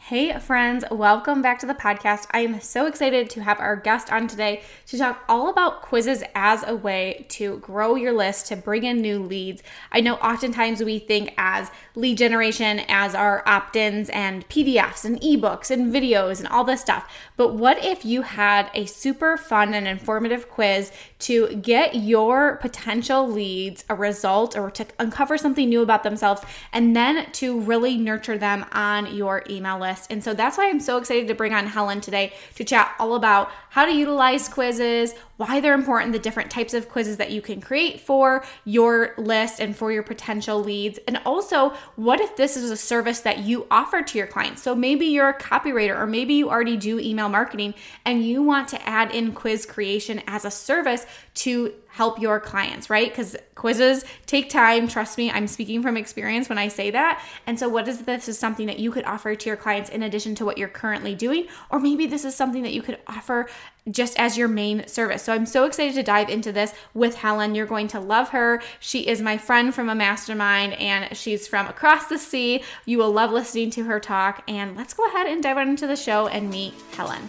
Hey, 0.00 0.32
friends, 0.38 0.84
welcome 0.90 1.42
back 1.42 1.58
to 1.58 1.66
the 1.66 1.74
podcast. 1.74 2.28
I 2.30 2.40
am 2.40 2.62
so 2.62 2.86
excited 2.86 3.28
to 3.28 3.42
have 3.42 3.60
our 3.60 3.76
guest 3.76 4.10
on 4.10 4.26
today 4.26 4.62
to 4.86 4.96
talk 4.96 5.22
all 5.28 5.50
about 5.50 5.82
quizzes 5.82 6.22
as 6.34 6.64
a 6.66 6.74
way 6.74 7.26
to 7.30 7.58
grow 7.58 7.94
your 7.94 8.12
list, 8.12 8.46
to 8.46 8.56
bring 8.56 8.84
in 8.84 9.02
new 9.02 9.18
leads. 9.18 9.62
I 9.92 10.00
know 10.00 10.14
oftentimes 10.14 10.82
we 10.82 10.98
think 10.98 11.34
as 11.36 11.70
lead 11.94 12.16
generation 12.16 12.80
as 12.88 13.14
our 13.14 13.42
opt 13.46 13.76
ins 13.76 14.08
and 14.08 14.48
PDFs 14.48 15.04
and 15.04 15.20
ebooks 15.20 15.70
and 15.70 15.92
videos 15.92 16.38
and 16.38 16.48
all 16.48 16.64
this 16.64 16.80
stuff. 16.80 17.12
But 17.36 17.56
what 17.56 17.84
if 17.84 18.06
you 18.06 18.22
had 18.22 18.70
a 18.72 18.86
super 18.86 19.36
fun 19.36 19.74
and 19.74 19.86
informative 19.86 20.48
quiz 20.48 20.90
to 21.20 21.54
get 21.56 21.96
your 21.96 22.56
potential 22.56 23.28
leads 23.28 23.84
a 23.88 23.94
result 23.94 24.56
or 24.56 24.70
to 24.70 24.86
uncover 24.98 25.36
something 25.36 25.68
new 25.68 25.82
about 25.82 26.02
themselves 26.02 26.42
and 26.72 26.94
then 26.94 27.30
to 27.32 27.60
really 27.60 27.96
nurture 27.96 28.38
them 28.38 28.64
on 28.72 29.14
your 29.14 29.42
email 29.50 29.78
list? 29.78 30.10
And 30.10 30.22
so 30.22 30.34
that's 30.34 30.56
why 30.56 30.68
I'm 30.68 30.80
so 30.80 30.96
excited 30.96 31.28
to 31.28 31.34
bring 31.34 31.52
on 31.52 31.66
Helen 31.66 32.00
today 32.00 32.34
to 32.54 32.64
chat 32.64 32.94
all 32.98 33.14
about 33.14 33.50
how 33.70 33.84
to 33.84 33.92
utilize 33.92 34.48
quizzes, 34.48 35.14
why 35.38 35.60
they're 35.60 35.72
important, 35.72 36.12
the 36.12 36.18
different 36.18 36.50
types 36.50 36.74
of 36.74 36.88
quizzes 36.88 37.16
that 37.16 37.30
you 37.30 37.40
can 37.40 37.60
create 37.60 38.00
for 38.00 38.44
your 38.64 39.14
list 39.16 39.60
and 39.60 39.74
for 39.74 39.90
your 39.90 40.02
potential 40.02 40.62
leads. 40.62 40.98
And 41.06 41.20
also, 41.24 41.70
what 41.96 42.20
if 42.20 42.36
this 42.36 42.56
is 42.56 42.70
a 42.70 42.76
service 42.76 43.20
that 43.20 43.38
you 43.38 43.66
offer 43.70 44.02
to 44.02 44.18
your 44.18 44.26
clients? 44.26 44.62
So 44.62 44.74
maybe 44.74 45.06
you're 45.06 45.28
a 45.28 45.38
copywriter 45.38 45.96
or 45.96 46.06
maybe 46.06 46.34
you 46.34 46.50
already 46.50 46.76
do 46.76 46.98
email 46.98 47.28
marketing 47.28 47.74
and 48.04 48.22
you 48.22 48.42
want 48.42 48.68
to 48.68 48.88
add 48.88 49.14
in 49.14 49.32
quiz 49.32 49.64
creation 49.64 50.20
as 50.26 50.44
a 50.44 50.50
service 50.50 51.06
to 51.34 51.72
help 51.88 52.20
your 52.20 52.38
clients, 52.38 52.90
right? 52.90 53.10
Because 53.10 53.36
quizzes 53.54 54.04
take 54.26 54.50
time. 54.50 54.86
Trust 54.86 55.18
me, 55.18 55.30
I'm 55.30 55.46
speaking 55.46 55.82
from 55.82 55.96
experience 55.96 56.48
when 56.48 56.58
I 56.58 56.68
say 56.68 56.90
that. 56.90 57.24
And 57.46 57.58
so, 57.58 57.68
what 57.68 57.88
is 57.88 58.02
this 58.02 58.28
is 58.28 58.38
something 58.38 58.66
that 58.66 58.78
you 58.78 58.90
could 58.90 59.04
offer 59.04 59.34
to 59.34 59.48
your 59.48 59.56
clients 59.56 59.90
in 59.90 60.02
addition 60.02 60.34
to 60.36 60.44
what 60.44 60.58
you're 60.58 60.68
currently 60.68 61.14
doing? 61.14 61.46
Or 61.70 61.80
maybe 61.80 62.06
this 62.06 62.24
is 62.24 62.34
something 62.34 62.62
that 62.62 62.72
you 62.72 62.82
could 62.82 62.98
offer 63.06 63.48
just 63.90 64.18
as 64.18 64.36
your 64.36 64.48
main 64.48 64.86
service. 64.86 65.22
So 65.28 65.34
I'm 65.34 65.44
so 65.44 65.66
excited 65.66 65.94
to 65.96 66.02
dive 66.02 66.30
into 66.30 66.52
this 66.52 66.72
with 66.94 67.16
Helen. 67.16 67.54
You're 67.54 67.66
going 67.66 67.88
to 67.88 68.00
love 68.00 68.30
her. 68.30 68.62
She 68.80 69.00
is 69.00 69.20
my 69.20 69.36
friend 69.36 69.74
from 69.74 69.90
a 69.90 69.94
mastermind 69.94 70.72
and 70.72 71.14
she's 71.14 71.46
from 71.46 71.66
across 71.66 72.06
the 72.06 72.16
sea. 72.16 72.64
You 72.86 72.96
will 72.96 73.12
love 73.12 73.30
listening 73.30 73.68
to 73.72 73.84
her 73.84 74.00
talk. 74.00 74.42
And 74.48 74.74
let's 74.74 74.94
go 74.94 75.06
ahead 75.06 75.26
and 75.26 75.42
dive 75.42 75.58
into 75.58 75.86
the 75.86 75.96
show 75.96 76.28
and 76.28 76.48
meet 76.48 76.72
Helen. 76.92 77.28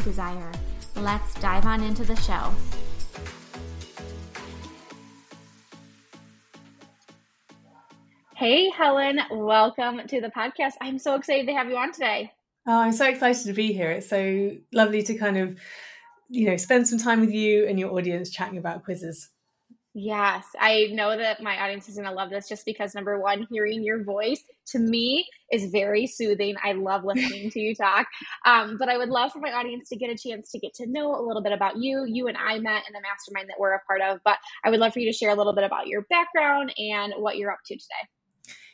desire. 0.03 0.51
Let's 0.95 1.33
dive 1.35 1.65
on 1.65 1.81
into 1.83 2.03
the 2.03 2.15
show. 2.17 2.53
Hey, 8.35 8.69
Helen, 8.71 9.19
welcome 9.31 10.07
to 10.07 10.21
the 10.21 10.29
podcast. 10.29 10.73
I'm 10.81 10.97
so 10.97 11.15
excited 11.15 11.45
to 11.47 11.53
have 11.53 11.69
you 11.69 11.77
on 11.77 11.91
today. 11.91 12.31
Oh, 12.67 12.79
I'm 12.79 12.91
so 12.91 13.07
excited 13.07 13.45
to 13.45 13.53
be 13.53 13.73
here. 13.73 13.91
It's 13.91 14.09
so 14.09 14.51
lovely 14.71 15.01
to 15.03 15.15
kind 15.15 15.37
of, 15.37 15.57
you 16.29 16.47
know, 16.47 16.57
spend 16.57 16.87
some 16.87 16.99
time 16.99 17.21
with 17.21 17.31
you 17.31 17.67
and 17.67 17.79
your 17.79 17.91
audience 17.91 18.29
chatting 18.29 18.57
about 18.57 18.83
quizzes. 18.83 19.29
Yes, 19.93 20.45
I 20.57 20.87
know 20.93 21.17
that 21.17 21.43
my 21.43 21.61
audience 21.61 21.89
is 21.89 21.95
going 21.95 22.07
to 22.07 22.13
love 22.13 22.29
this 22.29 22.47
just 22.47 22.65
because 22.65 22.95
number 22.95 23.19
one, 23.19 23.45
hearing 23.51 23.83
your 23.83 24.05
voice 24.05 24.41
to 24.67 24.79
me 24.79 25.27
is 25.51 25.69
very 25.69 26.07
soothing. 26.07 26.55
I 26.63 26.71
love 26.71 27.03
listening 27.03 27.49
to 27.51 27.59
you 27.59 27.75
talk. 27.75 28.07
Um, 28.43 28.77
but 28.79 28.89
I 28.89 28.97
would 28.97 29.09
love 29.09 29.31
for 29.31 29.39
my 29.39 29.51
audience 29.51 29.89
to 29.89 29.95
get 29.95 30.09
a 30.09 30.17
chance 30.17 30.51
to 30.51 30.59
get 30.59 30.73
to 30.75 30.87
know 30.87 31.13
a 31.13 31.21
little 31.21 31.43
bit 31.43 31.51
about 31.51 31.77
you. 31.77 32.05
You 32.07 32.27
and 32.27 32.35
I 32.35 32.57
met 32.57 32.83
in 32.87 32.93
the 32.93 33.01
mastermind 33.01 33.49
that 33.49 33.59
we're 33.59 33.73
a 33.73 33.79
part 33.81 34.01
of, 34.01 34.19
but 34.25 34.37
I 34.63 34.71
would 34.71 34.79
love 34.79 34.93
for 34.93 34.99
you 34.99 35.11
to 35.11 35.15
share 35.15 35.29
a 35.29 35.35
little 35.35 35.53
bit 35.53 35.63
about 35.63 35.87
your 35.87 36.01
background 36.09 36.73
and 36.77 37.13
what 37.17 37.37
you're 37.37 37.51
up 37.51 37.59
to 37.67 37.75
today. 37.75 38.09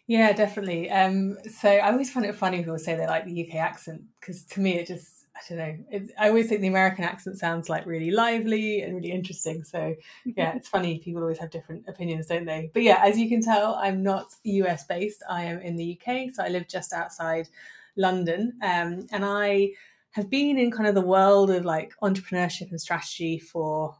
Yeah, 0.07 0.31
definitely. 0.31 0.89
Um, 0.89 1.37
so 1.59 1.69
I 1.69 1.91
always 1.91 2.09
find 2.09 2.25
it 2.25 2.35
funny 2.35 2.57
when 2.57 2.63
people 2.63 2.79
say 2.79 2.95
they 2.95 3.07
like 3.07 3.25
the 3.25 3.45
UK 3.45 3.55
accent 3.55 4.03
because 4.19 4.45
to 4.45 4.61
me 4.61 4.77
it 4.77 4.87
just 4.87 5.16
I 5.37 5.39
don't 5.47 5.57
know. 5.57 5.77
It, 5.91 6.11
I 6.19 6.29
always 6.29 6.49
think 6.49 6.61
the 6.61 6.67
American 6.67 7.03
accent 7.03 7.37
sounds 7.37 7.69
like 7.69 7.85
really 7.85 8.09
lively 8.11 8.81
and 8.81 8.95
really 8.95 9.11
interesting. 9.11 9.63
So 9.63 9.95
yeah, 10.25 10.55
it's 10.55 10.67
funny. 10.67 10.99
People 10.99 11.21
always 11.21 11.37
have 11.37 11.51
different 11.51 11.85
opinions, 11.87 12.27
don't 12.27 12.45
they? 12.45 12.71
But 12.73 12.83
yeah, 12.83 13.01
as 13.03 13.19
you 13.19 13.29
can 13.29 13.41
tell, 13.41 13.75
I'm 13.75 14.01
not 14.01 14.33
US 14.43 14.85
based. 14.85 15.23
I 15.29 15.43
am 15.43 15.59
in 15.59 15.75
the 15.75 15.99
UK, 15.99 16.31
so 16.33 16.43
I 16.43 16.49
live 16.49 16.67
just 16.67 16.91
outside 16.91 17.47
London, 17.95 18.53
um, 18.63 19.07
and 19.11 19.23
I 19.23 19.71
have 20.11 20.29
been 20.29 20.57
in 20.57 20.71
kind 20.71 20.87
of 20.87 20.95
the 20.95 21.01
world 21.01 21.51
of 21.51 21.65
like 21.65 21.93
entrepreneurship 22.01 22.71
and 22.71 22.81
strategy 22.81 23.37
for 23.37 23.95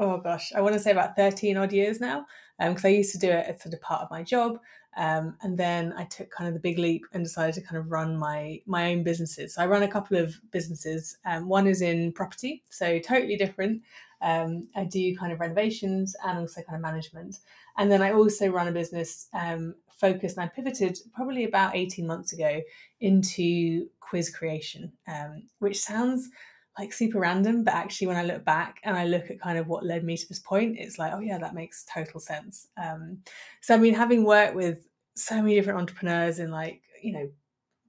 oh 0.00 0.18
gosh, 0.18 0.52
I 0.54 0.60
want 0.60 0.74
to 0.74 0.80
say 0.80 0.90
about 0.90 1.16
13 1.16 1.56
odd 1.56 1.72
years 1.72 2.00
now. 2.00 2.26
Because 2.58 2.84
um, 2.84 2.88
I 2.88 2.94
used 2.94 3.12
to 3.12 3.18
do 3.18 3.30
it 3.30 3.46
as 3.48 3.62
sort 3.62 3.74
of 3.74 3.80
part 3.80 4.02
of 4.02 4.10
my 4.10 4.22
job. 4.22 4.60
Um, 4.96 5.36
and 5.42 5.58
then 5.58 5.92
I 5.96 6.04
took 6.04 6.30
kind 6.30 6.48
of 6.48 6.54
the 6.54 6.60
big 6.60 6.78
leap 6.78 7.04
and 7.12 7.24
decided 7.24 7.54
to 7.56 7.60
kind 7.60 7.76
of 7.76 7.90
run 7.90 8.16
my 8.16 8.60
my 8.66 8.92
own 8.92 9.02
businesses. 9.02 9.54
So 9.54 9.62
I 9.62 9.66
run 9.66 9.82
a 9.82 9.88
couple 9.88 10.16
of 10.16 10.38
businesses. 10.50 11.18
Um, 11.24 11.48
one 11.48 11.66
is 11.66 11.82
in 11.82 12.12
property, 12.12 12.62
so 12.70 12.98
totally 12.98 13.36
different. 13.36 13.82
Um, 14.22 14.68
I 14.74 14.84
do 14.84 15.14
kind 15.16 15.32
of 15.32 15.40
renovations 15.40 16.16
and 16.24 16.38
also 16.38 16.62
kind 16.62 16.76
of 16.76 16.82
management. 16.82 17.40
And 17.76 17.90
then 17.90 18.00
I 18.00 18.12
also 18.12 18.48
run 18.48 18.68
a 18.68 18.72
business 18.72 19.28
um, 19.34 19.74
focused, 19.88 20.36
and 20.36 20.44
I 20.44 20.48
pivoted 20.48 20.98
probably 21.12 21.44
about 21.44 21.76
18 21.76 22.06
months 22.06 22.32
ago 22.32 22.60
into 23.00 23.88
quiz 24.00 24.30
creation, 24.30 24.92
um, 25.08 25.44
which 25.58 25.80
sounds 25.80 26.30
like 26.78 26.92
super 26.92 27.20
random, 27.20 27.64
but 27.64 27.74
actually 27.74 28.08
when 28.08 28.16
I 28.16 28.24
look 28.24 28.44
back 28.44 28.80
and 28.82 28.96
I 28.96 29.04
look 29.04 29.30
at 29.30 29.40
kind 29.40 29.58
of 29.58 29.68
what 29.68 29.84
led 29.84 30.04
me 30.04 30.16
to 30.16 30.28
this 30.28 30.40
point, 30.40 30.76
it's 30.78 30.98
like, 30.98 31.12
oh 31.12 31.20
yeah, 31.20 31.38
that 31.38 31.54
makes 31.54 31.84
total 31.84 32.20
sense. 32.20 32.66
Um, 32.82 33.18
so 33.60 33.74
I 33.74 33.78
mean, 33.78 33.94
having 33.94 34.24
worked 34.24 34.56
with 34.56 34.86
so 35.16 35.36
many 35.36 35.54
different 35.54 35.78
entrepreneurs 35.78 36.38
in 36.38 36.50
like, 36.50 36.82
you 37.02 37.12
know, 37.12 37.28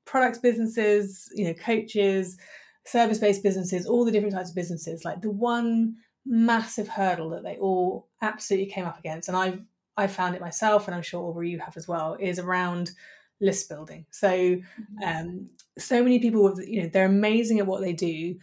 products 0.05 0.37
businesses, 0.37 1.29
you 1.33 1.45
know, 1.45 1.53
coaches, 1.53 2.37
service-based 2.85 3.41
businesses, 3.41 3.87
all 3.87 4.05
the 4.05 4.11
different 4.11 4.35
types 4.35 4.49
of 4.49 4.55
businesses, 4.55 5.03
like 5.03 5.21
the 5.21 5.31
one 5.31 5.95
massive 6.25 6.87
hurdle 6.87 7.31
that 7.31 7.43
they 7.43 7.57
all 7.57 8.07
absolutely 8.21 8.67
came 8.67 8.85
up 8.85 8.99
against, 8.99 9.27
and 9.27 9.37
I've 9.37 9.61
I 9.97 10.07
found 10.07 10.35
it 10.35 10.41
myself, 10.41 10.87
and 10.87 10.95
I'm 10.95 11.01
sure 11.01 11.23
Aubrey 11.23 11.49
you 11.49 11.59
have 11.59 11.77
as 11.77 11.87
well, 11.87 12.17
is 12.19 12.37
around 12.37 12.91
list 13.39 13.69
building. 13.69 14.05
So, 14.11 14.29
mm-hmm. 14.29 15.03
um, 15.03 15.49
so 15.77 16.03
many 16.03 16.19
people, 16.19 16.43
with, 16.43 16.67
you 16.67 16.83
know, 16.83 16.89
they're 16.89 17.05
amazing 17.05 17.59
at 17.59 17.65
what 17.65 17.81
they 17.81 17.93
do, 17.93 18.37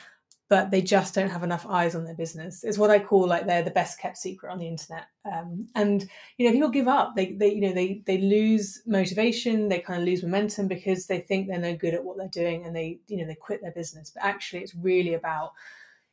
but 0.52 0.70
they 0.70 0.82
just 0.82 1.14
don't 1.14 1.30
have 1.30 1.44
enough 1.44 1.64
eyes 1.66 1.94
on 1.94 2.04
their 2.04 2.14
business. 2.14 2.62
It's 2.62 2.76
what 2.76 2.90
I 2.90 2.98
call 2.98 3.26
like 3.26 3.46
they're 3.46 3.62
the 3.62 3.70
best 3.70 3.98
kept 3.98 4.18
secret 4.18 4.52
on 4.52 4.58
the 4.58 4.68
internet. 4.68 5.06
Um, 5.24 5.66
and 5.74 6.06
you 6.36 6.44
know, 6.44 6.52
people 6.52 6.68
give 6.68 6.88
up. 6.88 7.16
They 7.16 7.32
they 7.32 7.54
you 7.54 7.62
know 7.62 7.72
they 7.72 8.02
they 8.04 8.18
lose 8.18 8.82
motivation. 8.86 9.70
They 9.70 9.78
kind 9.78 10.02
of 10.02 10.06
lose 10.06 10.22
momentum 10.22 10.68
because 10.68 11.06
they 11.06 11.20
think 11.20 11.48
they're 11.48 11.58
no 11.58 11.74
good 11.74 11.94
at 11.94 12.04
what 12.04 12.18
they're 12.18 12.28
doing, 12.28 12.66
and 12.66 12.76
they 12.76 13.00
you 13.08 13.16
know 13.16 13.26
they 13.26 13.34
quit 13.34 13.62
their 13.62 13.72
business. 13.72 14.12
But 14.14 14.26
actually, 14.26 14.60
it's 14.60 14.74
really 14.74 15.14
about 15.14 15.52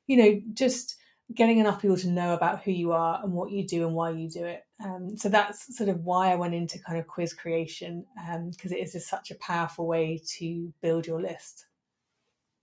you 0.08 0.16
know 0.16 0.42
just 0.54 0.96
getting 1.36 1.60
enough 1.60 1.82
people 1.82 1.98
to 1.98 2.10
know 2.10 2.34
about 2.34 2.64
who 2.64 2.72
you 2.72 2.94
are 2.94 3.20
and 3.22 3.34
what 3.34 3.52
you 3.52 3.68
do 3.68 3.86
and 3.86 3.94
why 3.94 4.12
you 4.12 4.30
do 4.30 4.46
it. 4.46 4.64
Um, 4.82 5.18
so 5.18 5.28
that's 5.28 5.76
sort 5.76 5.90
of 5.90 6.06
why 6.06 6.32
I 6.32 6.36
went 6.36 6.54
into 6.54 6.80
kind 6.80 6.98
of 6.98 7.08
quiz 7.08 7.34
creation 7.34 8.06
because 8.16 8.72
um, 8.72 8.78
it 8.78 8.80
is 8.80 8.94
just 8.94 9.10
such 9.10 9.32
a 9.32 9.36
powerful 9.36 9.86
way 9.86 10.22
to 10.38 10.74
build 10.82 11.06
your 11.06 11.22
list. 11.22 11.66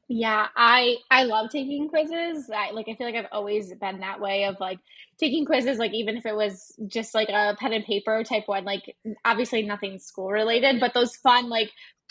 Yeah, 0.08 0.47
I 0.56 0.99
I 1.11 1.25
love 1.25 1.50
taking 1.50 1.88
quizzes. 1.88 2.49
I 2.55 2.70
like 2.70 2.87
I 2.88 2.94
feel 2.94 3.06
like 3.08 3.17
I've 3.17 3.26
always 3.32 3.75
been 3.75 3.99
that 4.00 4.20
way 4.20 4.44
of 4.44 4.56
like 4.61 4.79
taking 5.19 5.44
quizzes 5.44 5.79
like 5.79 5.93
even 5.94 6.17
if 6.17 6.25
it 6.25 6.37
was 6.37 6.73
just 6.87 7.12
like 7.12 7.29
a 7.29 7.56
pen 7.58 7.73
and 7.73 7.85
paper 7.85 8.23
type 8.23 8.44
one 8.47 8.64
like 8.64 8.94
obviously 9.25 9.62
nothing 9.62 9.99
school 9.99 10.31
related, 10.31 10.79
but 10.79 10.94
those 10.94 11.17
fun 11.17 11.49
like 11.49 11.70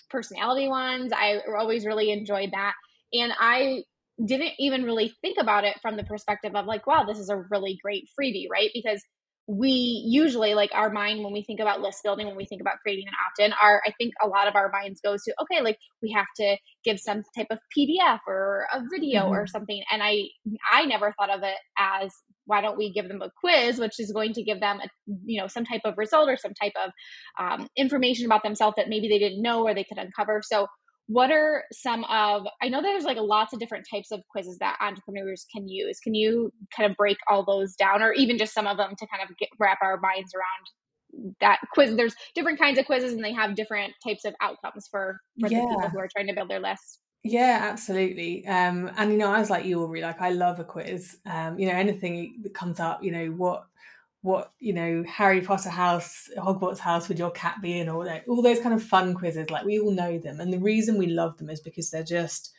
personality 0.09 0.67
ones, 0.67 1.13
I 1.15 1.39
always 1.57 1.85
really 1.85 2.11
enjoyed 2.11 2.49
that. 2.51 2.73
And 3.13 3.31
I 3.39 3.83
didn't 4.25 4.53
even 4.59 4.83
really 4.83 5.13
think 5.21 5.37
about 5.39 5.63
it 5.63 5.77
from 5.81 5.95
the 5.95 6.03
perspective 6.03 6.53
of 6.53 6.65
like 6.65 6.85
wow, 6.87 7.05
this 7.05 7.17
is 7.19 7.29
a 7.29 7.37
really 7.49 7.79
great 7.81 8.09
freebie, 8.19 8.47
right? 8.51 8.71
Because 8.73 9.01
we 9.47 10.03
usually 10.07 10.55
like 10.55 10.71
our 10.73 10.89
mind 10.89 11.23
when 11.23 11.31
we 11.31 11.43
think 11.43 11.59
about 11.59 11.81
list 11.81 11.99
building 12.03 12.25
when 12.25 12.35
we 12.35 12.45
think 12.45 12.61
about 12.61 12.79
creating 12.81 13.05
an 13.07 13.13
opt-in 13.27 13.53
our 13.61 13.81
i 13.85 13.91
think 13.97 14.13
a 14.23 14.27
lot 14.27 14.47
of 14.47 14.55
our 14.55 14.71
minds 14.71 14.99
goes 15.01 15.21
to 15.23 15.33
okay 15.39 15.61
like 15.61 15.77
we 16.01 16.11
have 16.11 16.25
to 16.35 16.57
give 16.83 16.99
some 16.99 17.21
type 17.37 17.47
of 17.51 17.59
pdf 17.77 18.19
or 18.27 18.65
a 18.73 18.81
video 18.91 19.23
mm-hmm. 19.23 19.33
or 19.33 19.47
something 19.47 19.83
and 19.91 20.01
i 20.01 20.23
i 20.71 20.85
never 20.85 21.13
thought 21.17 21.29
of 21.29 21.43
it 21.43 21.57
as 21.77 22.11
why 22.45 22.61
don't 22.61 22.77
we 22.77 22.91
give 22.91 23.07
them 23.07 23.21
a 23.21 23.29
quiz 23.39 23.77
which 23.77 23.99
is 23.99 24.11
going 24.11 24.33
to 24.33 24.43
give 24.43 24.59
them 24.59 24.79
a, 24.79 24.87
you 25.25 25.39
know 25.39 25.47
some 25.47 25.65
type 25.65 25.81
of 25.85 25.93
result 25.97 26.27
or 26.27 26.37
some 26.37 26.53
type 26.53 26.73
of 26.83 26.91
um, 27.39 27.67
information 27.77 28.25
about 28.25 28.43
themselves 28.43 28.75
that 28.77 28.89
maybe 28.89 29.07
they 29.07 29.19
didn't 29.19 29.41
know 29.41 29.63
or 29.63 29.75
they 29.75 29.83
could 29.83 29.97
uncover 29.99 30.41
so 30.43 30.67
what 31.07 31.31
are 31.31 31.63
some 31.71 32.03
of 32.05 32.47
i 32.61 32.67
know 32.67 32.81
there's 32.81 33.03
like 33.03 33.17
lots 33.17 33.53
of 33.53 33.59
different 33.59 33.85
types 33.89 34.11
of 34.11 34.21
quizzes 34.29 34.57
that 34.59 34.77
entrepreneurs 34.81 35.45
can 35.53 35.67
use. 35.67 35.99
Can 35.99 36.13
you 36.13 36.51
kind 36.75 36.89
of 36.89 36.97
break 36.97 37.17
all 37.29 37.45
those 37.45 37.75
down 37.75 38.01
or 38.01 38.13
even 38.13 38.37
just 38.37 38.53
some 38.53 38.67
of 38.67 38.77
them 38.77 38.93
to 38.97 39.07
kind 39.07 39.27
of 39.27 39.35
get, 39.37 39.49
wrap 39.59 39.79
our 39.81 39.99
minds 39.99 40.31
around 40.35 41.33
that 41.41 41.59
quiz? 41.73 41.95
There's 41.95 42.15
different 42.33 42.59
kinds 42.59 42.79
of 42.79 42.85
quizzes 42.85 43.13
and 43.13 43.23
they 43.23 43.33
have 43.33 43.55
different 43.55 43.93
types 44.05 44.25
of 44.25 44.33
outcomes 44.41 44.87
for, 44.89 45.19
for 45.39 45.49
yeah. 45.49 45.61
the 45.61 45.67
people 45.67 45.89
who 45.89 45.99
are 45.99 46.09
trying 46.15 46.27
to 46.27 46.33
build 46.33 46.49
their 46.49 46.59
list. 46.59 46.99
Yeah 47.23 47.59
absolutely. 47.71 48.45
Um 48.47 48.91
and 48.97 49.11
you 49.11 49.17
know 49.17 49.31
i 49.31 49.39
was 49.39 49.49
like 49.49 49.65
you 49.65 49.81
already 49.81 50.03
like 50.03 50.21
i 50.21 50.29
love 50.29 50.59
a 50.59 50.63
quiz. 50.63 51.17
Um 51.25 51.57
you 51.59 51.67
know 51.67 51.73
anything 51.73 52.39
that 52.43 52.53
comes 52.53 52.79
up 52.79 53.03
you 53.03 53.11
know 53.11 53.27
what 53.27 53.65
what 54.25 54.53
you 54.59 54.73
know 54.73 55.03
Harry 55.07 55.39
Potter 55.39 55.69
house, 55.69 56.29
Hogwarts 56.37 56.79
house 56.79 57.07
would 57.07 57.19
your 57.19 57.29
cat 57.31 57.61
be 57.61 57.79
in, 57.79 57.87
or 57.87 58.03
like, 58.03 58.25
all 58.27 58.41
those 58.41 58.59
kind 58.59 58.73
of 58.73 58.81
fun 58.83 59.13
quizzes. 59.13 59.51
Like 59.51 59.65
we 59.65 59.79
all 59.79 59.91
know 59.91 60.17
them, 60.17 60.39
and 60.39 60.51
the 60.51 60.59
reason 60.59 60.97
we 60.97 61.07
love 61.07 61.37
them 61.37 61.49
is 61.49 61.59
because 61.59 61.91
they're 61.91 62.03
just 62.03 62.51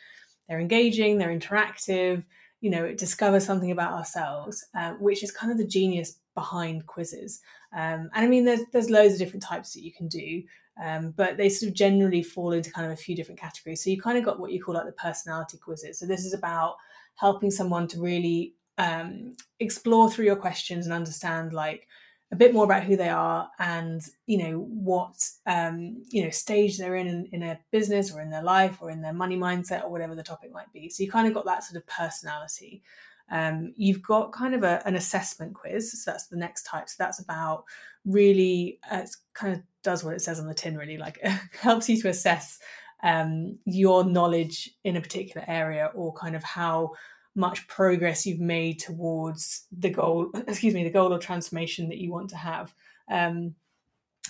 they're 0.49 0.61
engaging, 0.61 1.19
they're 1.19 1.37
interactive. 1.37 2.25
You 2.61 2.71
know, 2.71 2.85
it 2.85 2.99
discovers 2.99 3.45
something 3.45 3.73
about 3.73 3.93
ourselves, 3.93 4.65
uh, 4.79 4.93
which 4.93 5.25
is 5.25 5.33
kind 5.33 5.51
of 5.51 5.59
the 5.59 5.67
genius 5.67 6.21
behind 6.35 6.87
quizzes. 6.87 7.41
Um, 7.77 8.11
and 8.15 8.25
I 8.25 8.29
mean, 8.29 8.45
there's 8.45 8.61
there's 8.73 8.89
loads 8.89 9.15
of 9.15 9.19
different 9.19 9.43
types 9.43 9.73
that 9.75 9.83
you 9.83 9.93
can 9.93 10.07
do, 10.07 10.45
um, 10.81 11.15
but 11.17 11.37
they 11.37 11.49
sort 11.49 11.71
of 11.71 11.75
generally 11.75 12.23
fall 12.23 12.53
into 12.53 12.71
kind 12.71 12.87
of 12.87 12.93
a 12.93 12.97
few 12.97 13.17
different 13.17 13.41
categories. 13.41 13.83
So 13.83 13.91
you 13.91 14.01
kind 14.01 14.17
of 14.17 14.25
got 14.25 14.39
what 14.39 14.53
you 14.53 14.63
call 14.63 14.77
like 14.77 14.87
the 14.87 14.93
personality 14.93 15.59
quizzes. 15.59 15.99
So 15.99 16.07
this 16.07 16.25
is 16.25 16.33
about 16.33 16.77
helping 17.17 17.51
someone 17.51 17.89
to 17.89 18.01
really 18.01 18.55
um, 18.79 19.37
explore 19.61 20.11
through 20.11 20.27
your 20.27 20.37
questions 20.37 20.87
and 20.87 20.95
understand 20.95 21.53
like 21.53 21.87
a 22.33 22.37
bit 22.37 22.53
more 22.53 22.65
about 22.65 22.83
who 22.83 22.97
they 22.97 23.09
are 23.09 23.49
and 23.59 24.03
you 24.27 24.39
know 24.39 24.59
what 24.59 25.17
um, 25.47 26.03
you 26.09 26.25
know 26.25 26.31
stage 26.31 26.77
they're 26.77 26.97
in, 26.97 27.29
in 27.33 27.43
a 27.43 27.59
business 27.71 28.13
or 28.13 28.21
in 28.21 28.31
their 28.31 28.43
life 28.43 28.79
or 28.81 28.91
in 28.91 29.01
their 29.01 29.13
money 29.13 29.37
mindset 29.37 29.85
or 29.85 29.91
whatever 29.91 30.15
the 30.15 30.23
topic 30.23 30.53
might 30.53 30.73
be. 30.73 30.89
So 30.89 31.03
you 31.03 31.11
kind 31.11 31.29
of 31.29 31.35
got 31.35 31.47
that 31.47 31.65
sort 31.65 31.81
of 31.81 31.87
personality. 31.87 32.83
Um, 33.31 33.75
you've 33.77 34.03
got 34.03 34.33
kind 34.33 34.55
of 34.55 34.63
a, 34.63 34.83
an 34.87 34.95
assessment 34.95 35.55
quiz 35.55 36.05
so 36.05 36.11
that's 36.11 36.29
the 36.29 36.37
next 36.37 36.65
type. 36.65 36.89
So 36.89 36.97
that's 36.99 37.21
about 37.21 37.65
really 38.05 38.79
uh, 38.91 38.99
it 38.99 39.11
kind 39.35 39.55
of 39.55 39.63
does 39.83 40.05
what 40.05 40.15
it 40.15 40.21
says 40.21 40.41
on 40.41 40.47
the 40.47 40.55
tin 40.55 40.77
really 40.77 40.99
like 40.99 41.21
helps 41.61 41.89
you 41.89 42.01
to 42.03 42.09
assess 42.09 42.59
um, 43.03 43.59
your 43.65 44.05
knowledge 44.05 44.71
in 44.85 44.97
a 44.97 45.01
particular 45.01 45.45
area 45.49 45.91
or 45.95 46.13
kind 46.13 46.35
of 46.35 46.43
how 46.43 46.93
much 47.37 47.69
progress 47.69 48.27
you've 48.27 48.41
made 48.41 48.81
towards 48.81 49.67
the 49.77 49.91
goal 49.91 50.31
excuse 50.49 50.75
me 50.75 50.83
the 50.83 50.91
goal 50.91 51.13
or 51.13 51.19
transformation 51.19 51.89
that 51.89 51.99
you 51.99 52.11
want 52.11 52.31
to 52.31 52.37
have. 52.37 52.75
Um, 53.11 53.55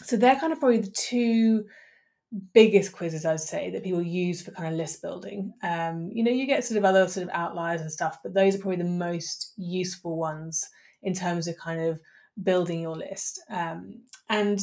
so 0.03 0.17
they're 0.17 0.39
kind 0.39 0.53
of 0.53 0.61
probably 0.61 0.81
the 0.81 0.91
two 0.91 1.65
biggest 2.53 2.93
quizzes 2.93 3.25
i'd 3.25 3.41
say 3.41 3.71
that 3.71 3.85
people 3.85 4.03
use 4.03 4.43
for 4.43 4.51
kind 4.51 4.69
of 4.69 4.75
list 4.75 5.01
building. 5.01 5.53
Um, 5.63 6.11
you 6.13 6.23
know 6.25 6.31
you 6.31 6.47
get 6.47 6.65
sort 6.65 6.79
of 6.79 6.85
other 6.85 7.09
sort 7.09 7.25
of 7.25 7.33
outliers 7.33 7.81
and 7.81 7.91
stuff 7.91 8.19
but 8.23 8.35
those 8.35 8.55
are 8.55 8.59
probably 8.59 8.83
the 8.83 8.91
most 8.91 9.53
useful 9.57 10.17
ones 10.19 10.69
in 11.03 11.15
terms 11.15 11.47
of 11.47 11.57
kind 11.57 11.81
of 11.81 12.01
building 12.43 12.81
your 12.81 12.97
list. 12.97 13.41
Um, 13.49 14.03
and 14.29 14.61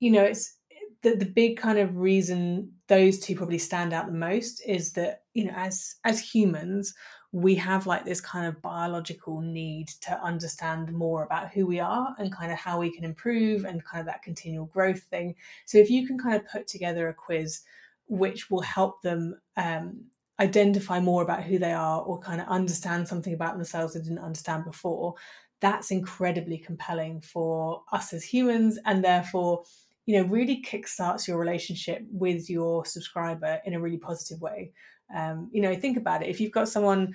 you 0.00 0.10
know 0.10 0.24
it's 0.24 0.56
the, 1.02 1.14
the 1.16 1.26
big 1.26 1.56
kind 1.58 1.78
of 1.78 1.96
reason 1.96 2.72
those 2.88 3.18
two 3.18 3.36
probably 3.36 3.58
stand 3.58 3.92
out 3.92 4.06
the 4.06 4.12
most 4.12 4.62
is 4.66 4.92
that 4.94 5.22
you 5.34 5.44
know 5.44 5.54
as 5.54 5.96
as 6.04 6.20
humans 6.20 6.94
we 7.32 7.54
have 7.54 7.86
like 7.86 8.04
this 8.04 8.20
kind 8.20 8.46
of 8.46 8.60
biological 8.60 9.40
need 9.40 9.88
to 9.88 10.22
understand 10.22 10.92
more 10.92 11.24
about 11.24 11.50
who 11.50 11.66
we 11.66 11.80
are 11.80 12.14
and 12.18 12.30
kind 12.30 12.52
of 12.52 12.58
how 12.58 12.78
we 12.78 12.90
can 12.90 13.04
improve 13.04 13.64
and 13.64 13.84
kind 13.84 14.00
of 14.00 14.06
that 14.06 14.22
continual 14.22 14.66
growth 14.66 15.02
thing. 15.04 15.34
So 15.64 15.78
if 15.78 15.88
you 15.88 16.06
can 16.06 16.18
kind 16.18 16.36
of 16.36 16.46
put 16.46 16.66
together 16.66 17.08
a 17.08 17.14
quiz 17.14 17.62
which 18.06 18.50
will 18.50 18.60
help 18.60 19.00
them 19.00 19.40
um, 19.56 20.04
identify 20.38 21.00
more 21.00 21.22
about 21.22 21.42
who 21.42 21.58
they 21.58 21.72
are 21.72 22.02
or 22.02 22.18
kind 22.18 22.40
of 22.40 22.48
understand 22.48 23.08
something 23.08 23.32
about 23.32 23.56
themselves 23.56 23.94
they 23.94 24.00
didn't 24.00 24.18
understand 24.18 24.64
before, 24.64 25.14
that's 25.60 25.90
incredibly 25.90 26.58
compelling 26.58 27.22
for 27.22 27.82
us 27.92 28.12
as 28.12 28.24
humans 28.24 28.78
and 28.84 29.02
therefore 29.02 29.62
you 30.04 30.20
know 30.20 30.28
really 30.28 30.60
kickstarts 30.62 31.28
your 31.28 31.38
relationship 31.38 32.02
with 32.10 32.50
your 32.50 32.84
subscriber 32.84 33.60
in 33.64 33.72
a 33.72 33.80
really 33.80 33.96
positive 33.96 34.40
way 34.40 34.72
um, 35.14 35.50
you 35.52 35.60
know, 35.60 35.74
think 35.74 35.96
about 35.96 36.22
it. 36.22 36.28
If 36.28 36.40
you've 36.40 36.52
got 36.52 36.68
someone, 36.68 37.14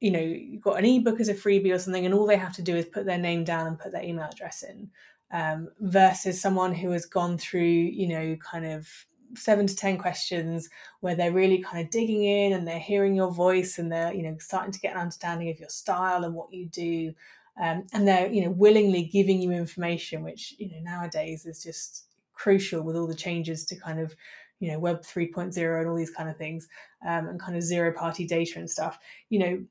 you 0.00 0.10
know, 0.10 0.20
you've 0.20 0.62
got 0.62 0.78
an 0.78 0.84
ebook 0.84 1.20
as 1.20 1.28
a 1.28 1.34
freebie 1.34 1.72
or 1.72 1.78
something, 1.78 2.04
and 2.04 2.14
all 2.14 2.26
they 2.26 2.36
have 2.36 2.54
to 2.54 2.62
do 2.62 2.76
is 2.76 2.86
put 2.86 3.06
their 3.06 3.18
name 3.18 3.44
down 3.44 3.66
and 3.66 3.78
put 3.78 3.92
their 3.92 4.02
email 4.02 4.28
address 4.30 4.62
in, 4.62 4.90
um, 5.32 5.68
versus 5.80 6.40
someone 6.40 6.74
who 6.74 6.90
has 6.90 7.06
gone 7.06 7.38
through, 7.38 7.60
you 7.62 8.08
know, 8.08 8.36
kind 8.36 8.66
of 8.66 8.88
seven 9.36 9.66
to 9.66 9.74
10 9.74 9.98
questions 9.98 10.68
where 11.00 11.14
they're 11.14 11.32
really 11.32 11.58
kind 11.58 11.84
of 11.84 11.90
digging 11.90 12.24
in 12.24 12.52
and 12.52 12.66
they're 12.66 12.78
hearing 12.78 13.14
your 13.14 13.30
voice 13.30 13.78
and 13.78 13.90
they're, 13.90 14.12
you 14.12 14.22
know, 14.22 14.36
starting 14.38 14.72
to 14.72 14.80
get 14.80 14.94
an 14.94 15.00
understanding 15.00 15.48
of 15.48 15.58
your 15.58 15.68
style 15.68 16.24
and 16.24 16.34
what 16.34 16.52
you 16.52 16.66
do. 16.66 17.14
Um, 17.60 17.86
and 17.92 18.06
they're, 18.06 18.30
you 18.30 18.44
know, 18.44 18.50
willingly 18.50 19.04
giving 19.04 19.40
you 19.40 19.52
information, 19.52 20.22
which, 20.22 20.54
you 20.58 20.70
know, 20.70 20.80
nowadays 20.80 21.46
is 21.46 21.62
just 21.62 22.06
crucial 22.32 22.82
with 22.82 22.96
all 22.96 23.06
the 23.06 23.14
changes 23.14 23.64
to 23.66 23.76
kind 23.76 24.00
of 24.00 24.14
you 24.62 24.70
know 24.70 24.78
web 24.78 25.02
3.0 25.02 25.80
and 25.80 25.88
all 25.88 25.96
these 25.96 26.10
kind 26.10 26.30
of 26.30 26.36
things 26.36 26.68
um, 27.06 27.26
and 27.26 27.40
kind 27.40 27.56
of 27.56 27.62
zero 27.62 27.92
party 27.92 28.26
data 28.26 28.58
and 28.58 28.70
stuff 28.70 28.98
you 29.28 29.38
know 29.38 29.62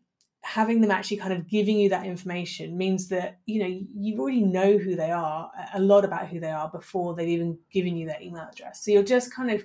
having 0.44 0.82
them 0.82 0.92
actually 0.92 1.18
kind 1.18 1.32
of 1.32 1.48
giving 1.48 1.78
you 1.78 1.88
that 1.90 2.06
information 2.06 2.78
means 2.78 3.08
that 3.08 3.40
you 3.46 3.62
know 3.62 3.82
you 3.96 4.20
already 4.20 4.44
know 4.44 4.78
who 4.78 4.96
they 4.96 5.12
are 5.12 5.50
a 5.74 5.80
lot 5.80 6.04
about 6.04 6.28
who 6.28 6.40
they 6.40 6.52
are 6.52 6.70
before 6.70 7.16
they've 7.16 7.30
even 7.30 7.58
given 7.72 7.96
you 7.96 8.06
their 8.06 8.22
email 8.22 8.48
address 8.52 8.84
so 8.84 8.92
you're 8.92 9.02
just 9.02 9.34
kind 9.34 9.50
of 9.50 9.64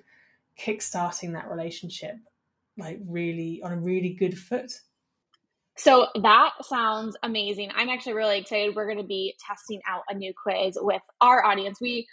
kickstarting 0.59 1.33
that 1.33 1.51
relationship 1.51 2.15
like 2.79 3.01
really 3.05 3.61
on 3.65 3.73
a 3.73 3.79
really 3.79 4.11
good 4.11 4.39
foot 4.39 4.71
so 5.79 6.07
that 6.23 6.53
sounds 6.63 7.19
amazing. 7.23 7.71
I'm 7.77 7.91
actually 7.91 8.15
really 8.15 8.39
excited. 8.39 8.75
We're 8.75 8.87
going 8.87 8.97
to 8.97 9.05
be 9.05 9.37
testing 9.47 9.83
out 9.87 10.05
a 10.09 10.15
new 10.15 10.33
quiz 10.33 10.79
with 10.81 11.03
our 11.21 11.45
audience. 11.45 11.83
We 11.83 12.07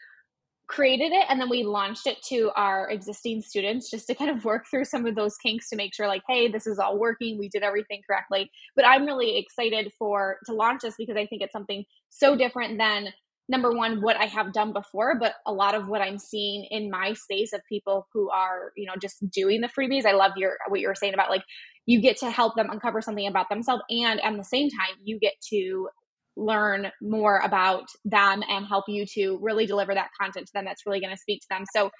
created 0.74 1.12
it 1.12 1.26
and 1.30 1.40
then 1.40 1.50
we 1.50 1.64
launched 1.64 2.08
it 2.08 2.18
to 2.24 2.50
our 2.56 2.90
existing 2.90 3.42
students 3.42 3.92
just 3.92 4.08
to 4.08 4.16
kind 4.16 4.32
of 4.32 4.44
work 4.44 4.66
through 4.70 4.84
some 4.84 5.06
of 5.06 5.14
those 5.14 5.38
kinks 5.38 5.70
to 5.70 5.76
make 5.76 5.94
sure 5.94 6.08
like 6.08 6.24
hey 6.28 6.48
this 6.48 6.66
is 6.66 6.80
all 6.80 6.98
working 6.98 7.38
we 7.38 7.48
did 7.50 7.62
everything 7.62 8.02
correctly. 8.08 8.50
But 8.76 8.88
i'm 8.88 9.06
really 9.06 9.38
excited 9.38 9.92
for 10.00 10.38
to 10.48 10.54
launch 10.54 10.82
this 10.82 10.96
because 10.98 11.16
i 11.16 11.28
think 11.28 11.44
it's 11.44 11.54
something 11.54 11.86
so 12.10 12.36
different 12.36 12.80
than 12.80 13.10
number 13.50 13.72
one 13.72 14.02
what 14.02 14.18
i 14.18 14.26
have 14.26 14.52
done 14.52 14.74
before 14.74 15.20
but 15.20 15.36
a 15.46 15.54
lot 15.54 15.76
of 15.76 15.88
what 15.88 16.02
i'm 16.02 16.18
seeing 16.18 16.66
in 16.72 16.90
my 16.90 17.14
space 17.14 17.54
of 17.54 17.62
people 17.70 18.08
who 18.14 18.32
are 18.32 18.72
you 18.76 18.88
know 18.88 18.94
just 19.00 19.30
doing 19.30 19.62
the 19.62 19.68
freebies. 19.68 20.06
I 20.06 20.14
love 20.14 20.32
your 20.38 20.58
what 20.70 20.80
you 20.80 20.88
were 20.88 20.96
saying 20.96 21.14
about 21.14 21.30
like 21.30 21.44
you 21.86 22.02
get 22.02 22.18
to 22.18 22.32
help 22.32 22.56
them 22.56 22.70
uncover 22.72 23.02
something 23.02 23.28
about 23.28 23.50
themselves 23.50 23.84
and 23.90 24.20
at 24.24 24.38
the 24.38 24.44
same 24.44 24.70
time 24.70 24.96
you 25.04 25.20
get 25.20 25.34
to 25.50 25.90
learn 26.36 26.92
more 27.02 27.40
about 27.40 27.86
them 28.06 28.44
and 28.50 28.66
help 28.66 28.86
you 28.88 29.06
to 29.06 29.38
really 29.42 29.66
deliver 29.66 29.94
that 29.94 30.10
content 30.20 30.48
to 30.48 30.52
them 30.54 30.66
that's 30.66 30.86
really 30.86 31.00
going 31.00 31.14
to 31.14 31.22
speak 31.22 31.42
to 31.42 31.48
them. 31.50 31.64
So 31.74 31.92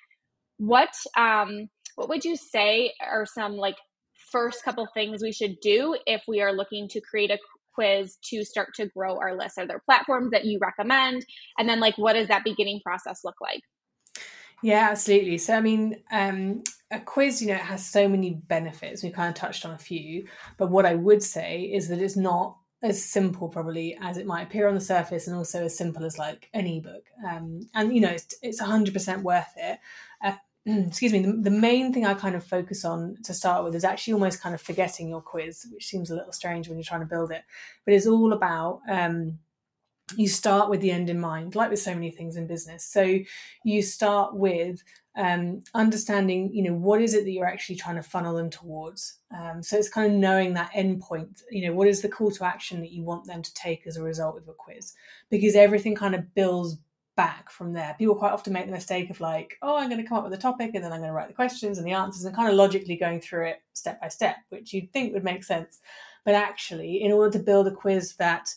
what 0.58 0.94
um 1.18 1.68
what 1.96 2.10
would 2.10 2.26
you 2.26 2.36
say 2.36 2.92
are 3.02 3.26
some 3.26 3.56
like 3.56 3.76
first 4.32 4.64
couple 4.64 4.88
things 4.94 5.22
we 5.22 5.32
should 5.32 5.56
do 5.62 5.96
if 6.08 6.24
we 6.28 6.42
are 6.42 6.54
looking 6.54 6.88
to 6.90 7.02
create 7.02 7.30
a 7.32 7.38
quiz 7.76 8.18
to 8.24 8.44
start 8.44 8.70
to 8.76 8.88
grow 8.96 9.18
our 9.20 9.38
list? 9.38 9.58
Are 9.58 9.68
there 9.68 9.82
platforms 9.86 10.32
that 10.32 10.46
you 10.46 10.60
recommend? 10.62 11.26
And 11.58 11.68
then 11.68 11.80
like 11.80 11.98
what 11.98 12.14
does 12.14 12.28
that 12.28 12.44
beginning 12.44 12.82
process 12.84 13.22
look 13.24 13.36
like? 13.42 13.62
Yeah 14.62 14.90
absolutely. 14.92 15.38
So 15.38 15.56
i 15.56 15.62
mean 15.62 16.02
um 16.12 16.64
a 16.92 17.00
quiz 17.00 17.42
you 17.42 17.50
know 17.50 17.56
it 17.56 17.62
has 17.62 17.86
so 17.86 18.08
many 18.08 18.32
benefits. 18.32 19.04
We 19.04 19.12
kind 19.12 19.30
of 19.30 19.36
touched 19.36 19.66
on 19.66 19.74
a 19.74 19.78
few. 19.78 20.28
But 20.58 20.72
what 20.72 20.86
i 20.86 20.96
would 20.96 21.22
say 21.22 21.62
is 21.62 21.90
that 21.90 22.00
it's 22.00 22.18
not 22.18 22.58
as 22.84 23.04
simple 23.04 23.48
probably 23.48 23.98
as 24.02 24.18
it 24.18 24.28
might 24.28 24.44
appear 24.44 24.68
on 24.68 24.76
the 24.76 24.82
surface 24.82 25.26
and 25.26 25.36
also 25.36 25.64
as 25.64 25.76
simple 25.76 26.04
as 26.06 26.18
like 26.20 26.50
an 26.54 26.68
ebook 26.68 27.06
um, 27.28 27.68
and 27.74 27.96
you 27.96 28.02
know 28.02 28.10
it's, 28.10 28.36
it's 28.44 28.62
100% 28.62 29.22
worth 29.24 29.54
it. 29.58 29.80
Uh, 30.24 30.34
excuse 30.66 31.14
me 31.14 31.20
the, 31.20 31.32
the, 31.32 31.50
main 31.50 31.94
thing 31.94 32.06
i 32.06 32.14
kind 32.14 32.36
of 32.36 32.44
focus 32.44 32.86
on 32.86 33.18
to 33.24 33.34
start 33.34 33.64
with 33.64 33.74
is 33.74 33.84
actually 33.84 34.14
almost 34.14 34.42
kind 34.42 34.54
of 34.54 34.62
forgetting 34.62 35.08
your 35.08 35.22
quiz 35.22 35.66
which 35.72 35.88
seems 35.88 36.12
a 36.12 36.16
little 36.16 36.32
strange 36.32 36.68
when 36.68 36.78
you're 36.78 36.84
trying 36.84 37.00
to 37.00 37.06
build 37.06 37.32
it. 37.32 37.44
But 37.86 37.94
it's 37.94 38.08
all 38.08 38.34
about 38.34 38.82
um, 38.90 39.40
you 40.18 40.28
start 40.28 40.70
with 40.70 40.82
the 40.82 40.92
end 40.92 41.10
in 41.10 41.20
mind 41.20 41.56
like 41.56 41.70
with 41.70 41.80
so 41.80 41.94
many 41.94 42.12
things 42.12 42.36
in 42.36 42.48
business. 42.48 42.86
So 42.86 43.20
you 43.64 43.82
start 43.82 44.36
with 44.36 44.84
um, 45.16 45.64
understanding, 45.76 46.52
you 46.54 46.64
know, 46.64 46.74
what 46.74 47.02
is 47.02 47.14
it 47.14 47.24
that 47.24 47.32
you're 47.32 47.46
actually 47.46 47.76
trying 47.76 47.98
to 47.98 48.04
funnel 48.04 48.36
them 48.36 48.50
towards. 48.50 49.20
Um, 49.36 49.62
so 49.62 49.78
it's 49.78 49.90
kind 49.90 50.12
of 50.12 50.18
knowing 50.18 50.54
that 50.54 50.72
end 50.74 51.02
point. 51.02 51.44
You 51.52 51.68
know, 51.68 51.74
what 51.74 51.88
is 51.88 52.02
the 52.02 52.10
call 52.10 52.32
to 52.32 52.46
action 52.46 52.80
that 52.82 52.92
you 52.92 53.04
want 53.04 53.26
them 53.26 53.42
to 53.42 53.54
take 53.54 53.86
as 53.86 53.98
a 53.98 54.04
result 54.04 54.38
of 54.38 54.48
a 54.48 54.54
quiz? 54.54 54.94
Because 55.30 55.56
everything 55.56 55.96
kind 55.96 56.16
of 56.16 56.34
builds 56.34 56.78
back 57.16 57.52
from 57.52 57.74
there. 57.74 57.96
People 58.00 58.16
quite 58.16 58.32
often 58.32 58.54
make 58.54 58.66
the 58.66 58.72
mistake 58.72 59.12
of 59.12 59.22
like, 59.22 59.58
oh, 59.62 59.78
I'm 59.78 59.90
going 59.90 60.02
to 60.02 60.08
come 60.08 60.18
up 60.18 60.24
with 60.24 60.34
a 60.34 60.38
topic 60.38 60.72
and 60.74 60.84
then 60.84 60.92
I'm 60.92 61.00
going 61.00 61.10
to 61.10 61.16
write 61.16 61.28
the 61.28 61.36
questions 61.36 61.78
and 61.78 61.86
the 61.86 61.92
answers 61.92 62.26
and 62.26 62.36
kind 62.36 62.50
of 62.50 62.56
logically 62.56 62.96
going 62.96 63.22
through 63.22 63.50
it 63.50 63.62
step 63.74 64.02
by 64.02 64.08
step, 64.08 64.38
which 64.50 64.74
you'd 64.74 64.92
think 64.92 65.14
would 65.14 65.24
make 65.24 65.44
sense. 65.44 65.80
But 66.26 66.34
actually, 66.34 67.04
in 67.04 67.12
order 67.12 67.38
to 67.38 67.44
build 67.44 67.68
a 67.68 67.72
quiz 67.72 68.16
that 68.16 68.50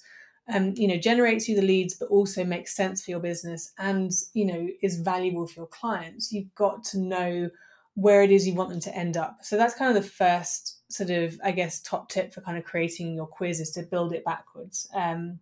um, 0.53 0.75
you 0.77 0.87
know, 0.87 0.97
generates 0.97 1.49
you 1.49 1.57
the 1.57 1.63
leads, 1.63 1.95
but 1.95 2.09
also 2.09 2.45
makes 2.45 2.75
sense 2.75 3.05
for 3.05 3.11
your 3.11 3.21
business 3.21 3.73
and, 3.79 4.13
you 4.33 4.45
know, 4.45 4.69
is 4.83 5.01
valuable 5.01 5.47
for 5.47 5.61
your 5.61 5.67
clients, 5.67 6.33
you've 6.33 6.55
got 6.55 6.85
to 6.85 6.99
know 6.99 7.51
where 7.95 8.23
it 8.23 8.31
is 8.31 8.47
you 8.47 8.55
want 8.55 8.71
them 8.71 8.81
to 8.81 8.95
end 8.95 9.17
up. 9.17 9.39
So 9.43 9.57
that's 9.57 9.75
kind 9.75 9.97
of 9.97 10.03
the 10.03 10.09
first 10.09 10.83
sort 10.93 11.11
of, 11.11 11.41
I 11.43 11.51
guess, 11.51 11.81
top 11.81 12.09
tip 12.09 12.33
for 12.33 12.43
kind 12.43 12.59
of 12.59 12.65
creating 12.65 13.15
your 13.15 13.27
quiz 13.27 13.59
is 13.59 13.71
to 13.73 13.83
build 13.83 14.13
it 14.13 14.25
backwards. 14.25 14.89
Um, 14.95 15.41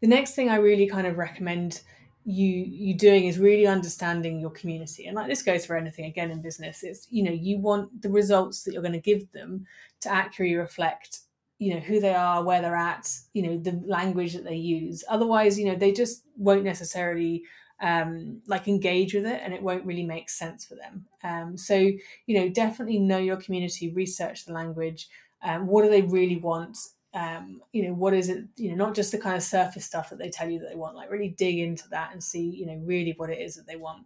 the 0.00 0.06
next 0.06 0.34
thing 0.34 0.48
I 0.48 0.56
really 0.56 0.86
kind 0.86 1.06
of 1.06 1.18
recommend 1.18 1.82
you 2.24 2.48
you 2.48 2.94
doing 2.94 3.26
is 3.26 3.38
really 3.38 3.66
understanding 3.66 4.40
your 4.40 4.50
community 4.50 5.06
and 5.06 5.14
like 5.14 5.28
this 5.28 5.42
goes 5.42 5.66
for 5.66 5.76
anything 5.76 6.06
again 6.06 6.30
in 6.30 6.40
business 6.40 6.82
it's 6.82 7.06
you 7.10 7.22
know 7.22 7.30
you 7.30 7.58
want 7.58 8.00
the 8.00 8.08
results 8.08 8.62
that 8.62 8.72
you're 8.72 8.80
going 8.80 8.94
to 8.94 8.98
give 8.98 9.30
them 9.32 9.66
to 10.00 10.10
accurately 10.10 10.56
reflect 10.56 11.20
you 11.64 11.74
know 11.74 11.80
who 11.80 11.98
they 11.98 12.14
are 12.14 12.42
where 12.42 12.60
they're 12.60 12.76
at 12.76 13.10
you 13.32 13.42
know 13.42 13.56
the 13.56 13.82
language 13.86 14.34
that 14.34 14.44
they 14.44 14.56
use. 14.56 15.02
Otherwise 15.08 15.58
you 15.58 15.66
know 15.66 15.76
they 15.76 15.92
just 15.92 16.24
won't 16.36 16.64
necessarily 16.64 17.42
um, 17.80 18.40
like 18.46 18.68
engage 18.68 19.14
with 19.14 19.26
it 19.26 19.40
and 19.42 19.52
it 19.52 19.62
won't 19.62 19.84
really 19.84 20.04
make 20.04 20.28
sense 20.30 20.64
for 20.64 20.74
them. 20.74 21.06
Um, 21.22 21.56
so 21.56 21.74
you 21.74 22.38
know 22.38 22.48
definitely 22.48 22.98
know 22.98 23.18
your 23.18 23.36
community 23.36 23.90
research 23.90 24.44
the 24.44 24.52
language. 24.52 25.08
Um, 25.42 25.66
what 25.66 25.82
do 25.82 25.90
they 25.90 26.02
really 26.02 26.36
want? 26.36 26.76
Um, 27.14 27.62
you 27.72 27.86
know 27.86 27.94
what 27.94 28.12
is 28.12 28.28
it 28.28 28.44
you 28.56 28.70
know 28.70 28.76
not 28.84 28.94
just 28.94 29.12
the 29.12 29.18
kind 29.18 29.36
of 29.36 29.42
surface 29.42 29.84
stuff 29.84 30.10
that 30.10 30.18
they 30.18 30.30
tell 30.30 30.50
you 30.50 30.58
that 30.58 30.68
they 30.68 30.76
want 30.76 30.96
like 30.96 31.10
really 31.10 31.28
dig 31.28 31.58
into 31.58 31.88
that 31.90 32.12
and 32.12 32.22
see 32.22 32.50
you 32.50 32.66
know 32.66 32.80
really 32.84 33.14
what 33.16 33.30
it 33.30 33.40
is 33.40 33.54
that 33.56 33.66
they 33.66 33.76
want. 33.76 34.04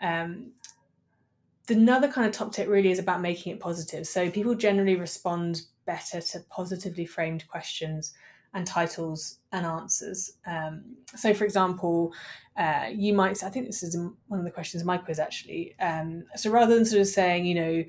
Um, 0.00 0.52
another 1.68 2.08
kind 2.08 2.26
of 2.26 2.32
top 2.32 2.52
tip 2.52 2.68
really 2.68 2.90
is 2.90 2.98
about 2.98 3.20
making 3.20 3.52
it 3.52 3.60
positive. 3.60 4.06
So 4.06 4.30
people 4.30 4.54
generally 4.54 4.96
respond 4.96 5.62
better 5.86 6.20
to 6.20 6.40
positively 6.50 7.06
framed 7.06 7.46
questions 7.48 8.14
and 8.54 8.66
titles 8.66 9.38
and 9.52 9.64
answers. 9.64 10.34
Um, 10.46 10.96
so, 11.16 11.32
for 11.32 11.44
example, 11.44 12.12
uh, 12.56 12.88
you 12.92 13.14
might, 13.14 13.42
I 13.42 13.48
think 13.48 13.66
this 13.66 13.82
is 13.82 13.96
one 14.28 14.38
of 14.38 14.44
the 14.44 14.50
questions 14.50 14.82
in 14.82 14.86
my 14.86 14.98
quiz 14.98 15.18
actually. 15.18 15.74
Um, 15.80 16.24
so, 16.36 16.50
rather 16.50 16.74
than 16.74 16.84
sort 16.84 17.00
of 17.00 17.06
saying, 17.06 17.46
you 17.46 17.54
know, 17.54 17.84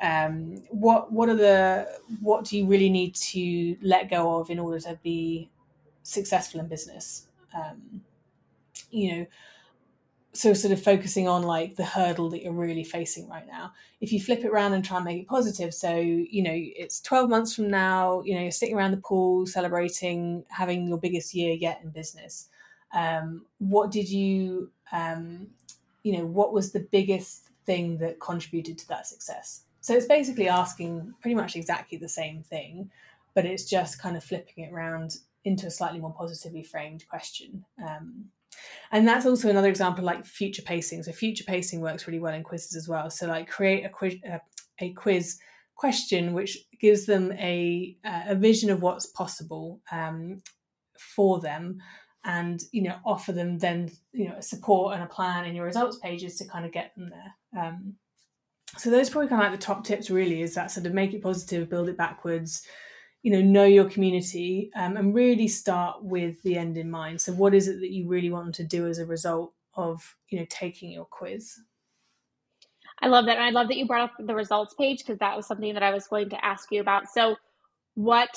um, 0.00 0.56
what 0.70 1.12
what 1.12 1.28
are 1.28 1.36
the 1.36 1.88
what 2.20 2.44
do 2.44 2.58
you 2.58 2.66
really 2.66 2.90
need 2.90 3.14
to 3.14 3.76
let 3.82 4.10
go 4.10 4.40
of 4.40 4.50
in 4.50 4.58
order 4.58 4.80
to 4.80 4.98
be 5.02 5.48
successful 6.02 6.60
in 6.60 6.66
business? 6.66 7.28
Um, 7.54 8.02
you 8.90 9.16
know, 9.16 9.26
so 10.34 10.54
sort 10.54 10.72
of 10.72 10.82
focusing 10.82 11.28
on 11.28 11.42
like 11.42 11.76
the 11.76 11.84
hurdle 11.84 12.30
that 12.30 12.42
you're 12.42 12.52
really 12.52 12.84
facing 12.84 13.28
right 13.28 13.46
now. 13.46 13.72
If 14.00 14.12
you 14.12 14.20
flip 14.20 14.40
it 14.40 14.48
around 14.48 14.72
and 14.72 14.84
try 14.84 14.96
and 14.96 15.04
make 15.04 15.22
it 15.22 15.28
positive 15.28 15.74
so 15.74 15.94
you 15.96 16.42
know 16.42 16.52
it's 16.54 17.00
12 17.00 17.28
months 17.28 17.54
from 17.54 17.70
now 17.70 18.22
you 18.24 18.34
know 18.34 18.40
you're 18.40 18.50
sitting 18.50 18.76
around 18.76 18.92
the 18.92 18.96
pool 18.98 19.46
celebrating 19.46 20.44
having 20.48 20.88
your 20.88 20.98
biggest 20.98 21.34
year 21.34 21.54
yet 21.54 21.80
in 21.82 21.90
business. 21.90 22.48
Um, 22.94 23.46
what 23.58 23.90
did 23.90 24.08
you 24.08 24.70
um, 24.92 25.48
you 26.02 26.16
know 26.16 26.26
what 26.26 26.52
was 26.52 26.72
the 26.72 26.86
biggest 26.90 27.50
thing 27.66 27.98
that 27.98 28.20
contributed 28.20 28.78
to 28.78 28.88
that 28.88 29.06
success? 29.06 29.62
So 29.80 29.94
it's 29.94 30.06
basically 30.06 30.48
asking 30.48 31.12
pretty 31.20 31.34
much 31.34 31.56
exactly 31.56 31.98
the 31.98 32.08
same 32.08 32.42
thing 32.42 32.90
but 33.34 33.46
it's 33.46 33.64
just 33.64 34.00
kind 34.00 34.16
of 34.16 34.24
flipping 34.24 34.64
it 34.64 34.72
around 34.72 35.16
into 35.44 35.66
a 35.66 35.70
slightly 35.70 36.00
more 36.00 36.12
positively 36.12 36.62
framed 36.62 37.06
question. 37.08 37.64
Um, 37.82 38.26
and 38.90 39.08
that's 39.08 39.26
also 39.26 39.48
another 39.48 39.68
example 39.68 40.04
like 40.04 40.26
future 40.26 40.62
pacing. 40.62 41.02
So 41.02 41.12
future 41.12 41.44
pacing 41.44 41.80
works 41.80 42.06
really 42.06 42.18
well 42.18 42.34
in 42.34 42.42
quizzes 42.42 42.76
as 42.76 42.88
well. 42.88 43.10
So 43.10 43.26
like 43.26 43.48
create 43.48 43.84
a 43.84 43.88
quiz, 43.88 44.16
uh, 44.30 44.38
a 44.80 44.92
quiz 44.92 45.38
question 45.74 46.32
which 46.32 46.58
gives 46.80 47.06
them 47.06 47.32
a 47.32 47.96
uh, 48.04 48.22
a 48.28 48.34
vision 48.34 48.70
of 48.70 48.82
what's 48.82 49.06
possible 49.06 49.80
um, 49.90 50.40
for 50.98 51.40
them, 51.40 51.78
and 52.24 52.60
you 52.72 52.82
know 52.82 52.96
offer 53.04 53.32
them 53.32 53.58
then 53.58 53.90
you 54.12 54.28
know 54.28 54.40
support 54.40 54.94
and 54.94 55.02
a 55.02 55.06
plan 55.06 55.44
in 55.46 55.54
your 55.54 55.64
results 55.64 55.98
pages 55.98 56.36
to 56.36 56.46
kind 56.46 56.64
of 56.66 56.72
get 56.72 56.94
them 56.94 57.10
there. 57.10 57.64
Um, 57.64 57.94
so 58.78 58.90
those 58.90 59.10
probably 59.10 59.28
kind 59.28 59.42
of 59.42 59.50
like 59.50 59.60
the 59.60 59.66
top 59.66 59.84
tips. 59.84 60.10
Really, 60.10 60.42
is 60.42 60.54
that 60.54 60.70
sort 60.70 60.86
of 60.86 60.94
make 60.94 61.14
it 61.14 61.22
positive, 61.22 61.70
build 61.70 61.88
it 61.88 61.96
backwards 61.96 62.66
you 63.22 63.30
know 63.30 63.40
know 63.40 63.64
your 63.64 63.88
community 63.88 64.70
um, 64.76 64.96
and 64.96 65.14
really 65.14 65.48
start 65.48 66.02
with 66.02 66.42
the 66.42 66.56
end 66.56 66.76
in 66.76 66.90
mind. 66.90 67.20
So 67.20 67.32
what 67.32 67.54
is 67.54 67.68
it 67.68 67.80
that 67.80 67.90
you 67.90 68.08
really 68.08 68.30
want 68.30 68.54
to 68.56 68.64
do 68.64 68.88
as 68.88 68.98
a 68.98 69.06
result 69.06 69.54
of 69.74 70.16
you 70.28 70.38
know 70.38 70.46
taking 70.50 70.90
your 70.90 71.06
quiz? 71.06 71.58
I 73.00 73.08
love 73.08 73.26
that 73.26 73.36
and 73.36 73.44
i 73.44 73.50
love 73.50 73.66
that 73.68 73.76
you 73.76 73.86
brought 73.86 74.10
up 74.10 74.12
the 74.18 74.34
results 74.34 74.74
page 74.74 74.98
because 74.98 75.18
that 75.18 75.36
was 75.36 75.44
something 75.44 75.74
that 75.74 75.82
i 75.82 75.90
was 75.90 76.06
going 76.06 76.30
to 76.30 76.44
ask 76.44 76.70
you 76.70 76.80
about. 76.80 77.08
So 77.08 77.36
what 77.94 78.30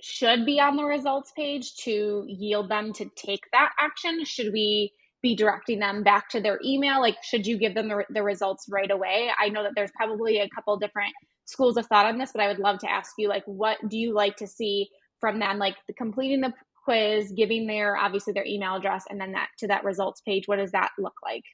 should 0.00 0.46
be 0.46 0.60
on 0.60 0.76
the 0.76 0.84
results 0.84 1.32
page 1.36 1.76
to 1.76 2.24
yield 2.26 2.70
them 2.70 2.92
to 2.94 3.10
take 3.16 3.42
that 3.52 3.72
action? 3.78 4.24
Should 4.24 4.52
we 4.52 4.92
be 5.20 5.34
directing 5.34 5.80
them 5.80 6.02
back 6.02 6.28
to 6.30 6.40
their 6.40 6.60
email? 6.64 7.00
Like 7.00 7.16
should 7.22 7.46
you 7.46 7.58
give 7.58 7.74
them 7.74 7.88
the, 7.88 8.04
the 8.10 8.22
results 8.22 8.66
right 8.70 8.90
away? 8.90 9.30
I 9.38 9.48
know 9.48 9.62
that 9.62 9.72
there's 9.74 9.90
probably 9.96 10.38
a 10.38 10.48
couple 10.50 10.76
different 10.78 11.14
schools 11.48 11.78
of 11.78 11.86
thought 11.86 12.06
on 12.06 12.18
this, 12.18 12.30
but 12.32 12.42
I 12.42 12.48
would 12.48 12.58
love 12.58 12.78
to 12.80 12.90
ask 12.90 13.12
you 13.18 13.28
like 13.28 13.44
what 13.46 13.78
do 13.88 13.98
you 13.98 14.14
like 14.14 14.36
to 14.36 14.46
see 14.46 14.88
from 15.18 15.38
them 15.38 15.58
like 15.58 15.76
the 15.86 15.94
completing 15.94 16.42
the 16.42 16.52
quiz, 16.84 17.32
giving 17.32 17.66
their 17.66 17.96
obviously 17.96 18.32
their 18.32 18.46
email 18.46 18.76
address 18.76 19.04
and 19.08 19.20
then 19.20 19.32
that 19.32 19.48
to 19.58 19.66
that 19.66 19.84
results 19.84 20.20
page. 20.20 20.46
What 20.46 20.56
does 20.56 20.72
that 20.72 20.90
look 20.98 21.14
like? 21.24 21.44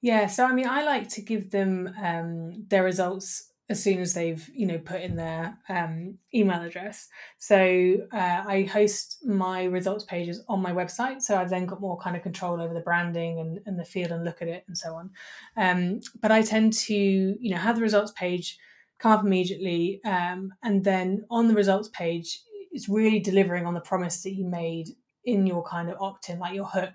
Yeah, 0.00 0.26
so 0.26 0.44
I 0.44 0.52
mean 0.52 0.68
I 0.68 0.84
like 0.84 1.08
to 1.10 1.22
give 1.22 1.50
them 1.50 1.94
um 2.02 2.64
their 2.68 2.82
results 2.82 3.52
as 3.70 3.80
soon 3.82 4.00
as 4.00 4.12
they've 4.12 4.50
you 4.52 4.66
know 4.66 4.78
put 4.78 5.00
in 5.00 5.14
their 5.14 5.56
um, 5.68 6.18
email 6.34 6.60
address 6.62 7.08
so 7.38 7.96
uh, 8.12 8.42
i 8.46 8.68
host 8.70 9.24
my 9.24 9.64
results 9.64 10.04
pages 10.04 10.42
on 10.48 10.60
my 10.60 10.72
website 10.72 11.22
so 11.22 11.38
i've 11.38 11.48
then 11.48 11.64
got 11.64 11.80
more 11.80 11.96
kind 11.98 12.16
of 12.16 12.22
control 12.22 12.60
over 12.60 12.74
the 12.74 12.80
branding 12.80 13.38
and, 13.38 13.60
and 13.64 13.78
the 13.78 13.84
feel 13.84 14.12
and 14.12 14.24
look 14.24 14.42
at 14.42 14.48
it 14.48 14.64
and 14.66 14.76
so 14.76 14.94
on 14.94 15.10
um, 15.56 16.00
but 16.20 16.32
i 16.32 16.42
tend 16.42 16.72
to 16.72 16.94
you 16.94 17.50
know 17.50 17.56
have 17.56 17.76
the 17.76 17.82
results 17.82 18.12
page 18.12 18.58
come 19.02 19.12
up 19.12 19.24
immediately. 19.24 20.00
Um, 20.04 20.52
and 20.62 20.84
then 20.84 21.24
on 21.28 21.48
the 21.48 21.54
results 21.54 21.88
page, 21.88 22.40
it's 22.70 22.88
really 22.88 23.18
delivering 23.18 23.66
on 23.66 23.74
the 23.74 23.80
promise 23.80 24.22
that 24.22 24.34
you 24.34 24.46
made 24.46 24.88
in 25.24 25.46
your 25.46 25.64
kind 25.64 25.90
of 25.90 26.00
opt 26.00 26.30
in, 26.30 26.38
like 26.38 26.54
your 26.54 26.66
hook. 26.66 26.94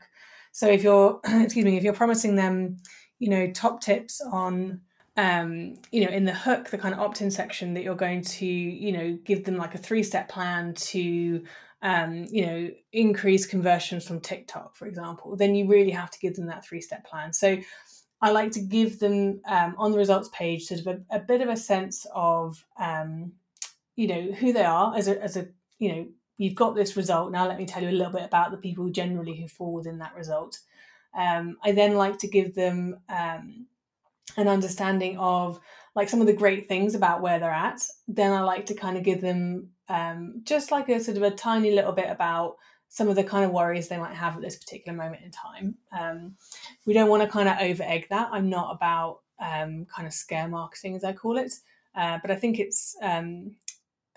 So 0.53 0.67
if 0.67 0.83
you're, 0.83 1.19
excuse 1.25 1.65
me, 1.65 1.77
if 1.77 1.83
you're 1.83 1.93
promising 1.93 2.35
them, 2.35 2.77
you 3.19 3.29
know, 3.29 3.51
top 3.51 3.81
tips 3.81 4.21
on, 4.21 4.81
um, 5.17 5.75
you 5.91 6.05
know, 6.05 6.11
in 6.11 6.23
the 6.23 6.33
hook, 6.33 6.69
the 6.69 6.77
kind 6.77 6.93
of 6.93 7.01
opt 7.01 7.21
in 7.21 7.29
section 7.29 7.73
that 7.73 7.83
you're 7.83 7.95
going 7.95 8.21
to, 8.21 8.45
you 8.45 8.91
know, 8.91 9.19
give 9.25 9.43
them 9.43 9.57
like 9.57 9.75
a 9.75 9.79
three 9.79 10.03
step 10.03 10.29
plan 10.29 10.73
to, 10.75 11.43
um, 11.81 12.25
you 12.29 12.45
know, 12.45 12.69
increase 12.93 13.45
conversions 13.45 14.07
from 14.07 14.19
TikTok, 14.19 14.75
for 14.75 14.87
example, 14.87 15.35
then 15.35 15.55
you 15.55 15.67
really 15.67 15.91
have 15.91 16.09
to 16.11 16.19
give 16.19 16.35
them 16.35 16.47
that 16.47 16.65
three 16.65 16.81
step 16.81 17.05
plan. 17.05 17.33
So 17.33 17.57
I 18.21 18.31
like 18.31 18.51
to 18.51 18.61
give 18.61 18.99
them 18.99 19.41
um, 19.47 19.75
on 19.77 19.91
the 19.91 19.97
results 19.97 20.29
page 20.33 20.65
sort 20.65 20.81
of 20.81 20.87
a, 20.87 21.17
a 21.17 21.19
bit 21.19 21.41
of 21.41 21.49
a 21.49 21.57
sense 21.57 22.05
of, 22.13 22.63
um, 22.79 23.33
you 23.95 24.07
know, 24.07 24.31
who 24.31 24.53
they 24.53 24.63
are 24.63 24.95
as 24.95 25.07
a, 25.07 25.21
as 25.21 25.37
a, 25.37 25.47
you 25.77 25.93
know, 25.93 26.07
you've 26.37 26.55
got 26.55 26.75
this 26.75 26.97
result. 26.97 27.31
Now 27.31 27.47
let 27.47 27.57
me 27.57 27.65
tell 27.65 27.83
you 27.83 27.89
a 27.89 27.91
little 27.91 28.13
bit 28.13 28.23
about 28.25 28.51
the 28.51 28.57
people 28.57 28.89
generally 28.89 29.35
who 29.35 29.47
fall 29.47 29.73
within 29.73 29.99
that 29.99 30.15
result. 30.15 30.59
Um, 31.17 31.57
I 31.63 31.71
then 31.71 31.95
like 31.95 32.17
to 32.19 32.27
give 32.27 32.55
them 32.55 32.99
um, 33.09 33.67
an 34.35 34.47
understanding 34.47 35.17
of 35.17 35.59
like 35.95 36.09
some 36.09 36.21
of 36.21 36.27
the 36.27 36.33
great 36.33 36.67
things 36.67 36.95
about 36.95 37.21
where 37.21 37.39
they're 37.39 37.51
at. 37.51 37.81
Then 38.07 38.33
I 38.33 38.41
like 38.41 38.67
to 38.67 38.75
kind 38.75 38.97
of 38.97 39.03
give 39.03 39.21
them 39.21 39.69
um, 39.89 40.41
just 40.43 40.71
like 40.71 40.89
a 40.89 40.99
sort 40.99 41.17
of 41.17 41.23
a 41.23 41.31
tiny 41.31 41.71
little 41.71 41.93
bit 41.93 42.09
about 42.09 42.57
some 42.89 43.09
of 43.09 43.15
the 43.15 43.23
kind 43.23 43.45
of 43.45 43.51
worries 43.51 43.87
they 43.87 43.97
might 43.97 44.15
have 44.15 44.35
at 44.35 44.41
this 44.41 44.57
particular 44.57 44.97
moment 44.97 45.23
in 45.23 45.31
time. 45.31 45.75
Um, 45.97 46.35
we 46.85 46.93
don't 46.93 47.09
want 47.09 47.23
to 47.23 47.29
kind 47.29 47.49
of 47.49 47.57
over 47.59 47.83
egg 47.83 48.07
that. 48.09 48.29
I'm 48.31 48.49
not 48.49 48.75
about 48.75 49.19
um, 49.39 49.85
kind 49.93 50.07
of 50.07 50.13
scare 50.13 50.47
marketing, 50.47 50.95
as 50.95 51.03
I 51.03 51.13
call 51.13 51.37
it, 51.37 51.53
uh, 51.95 52.19
but 52.21 52.31
I 52.31 52.35
think 52.35 52.59
it's 52.59 52.95
um, 53.01 53.51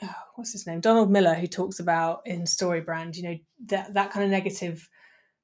oh, 0.02 0.14
what's 0.34 0.52
his 0.52 0.66
name, 0.66 0.80
Donald 0.80 1.10
Miller, 1.10 1.34
who 1.34 1.46
talks 1.46 1.80
about 1.80 2.22
in 2.26 2.46
Story 2.46 2.80
Brand, 2.80 3.16
you 3.16 3.22
know, 3.22 3.38
that 3.66 3.94
that 3.94 4.10
kind 4.10 4.24
of 4.24 4.30
negative 4.30 4.88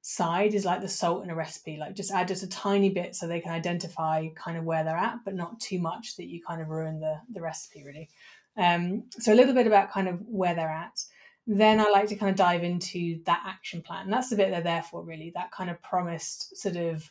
side 0.01 0.53
is 0.53 0.63
like 0.63 0.81
the 0.81 0.87
salt 0.87 1.23
in 1.23 1.29
a 1.29 1.35
recipe. 1.35 1.77
Like 1.77 1.93
just 1.93 2.11
add 2.11 2.29
just 2.29 2.43
a 2.43 2.47
tiny 2.47 2.89
bit 2.89 3.15
so 3.15 3.27
they 3.27 3.41
can 3.41 3.51
identify 3.51 4.27
kind 4.35 4.57
of 4.57 4.63
where 4.63 4.83
they're 4.83 4.95
at, 4.95 5.19
but 5.25 5.35
not 5.35 5.59
too 5.59 5.79
much 5.79 6.15
that 6.15 6.27
you 6.27 6.41
kind 6.41 6.61
of 6.61 6.69
ruin 6.69 6.99
the 6.99 7.19
the 7.33 7.41
recipe 7.41 7.83
really. 7.83 8.09
Um, 8.57 9.03
so 9.11 9.33
a 9.33 9.35
little 9.35 9.53
bit 9.53 9.67
about 9.67 9.91
kind 9.91 10.07
of 10.07 10.21
where 10.25 10.55
they're 10.55 10.69
at. 10.69 10.99
Then 11.47 11.79
I 11.79 11.89
like 11.89 12.09
to 12.09 12.15
kind 12.15 12.29
of 12.29 12.35
dive 12.35 12.63
into 12.63 13.23
that 13.23 13.41
action 13.45 13.81
plan. 13.81 14.09
That's 14.09 14.29
the 14.29 14.35
bit 14.35 14.51
they're 14.51 14.61
there 14.61 14.83
for, 14.83 15.01
really. 15.01 15.31
That 15.33 15.51
kind 15.51 15.69
of 15.69 15.81
promised 15.81 16.57
sort 16.57 16.75
of 16.75 17.09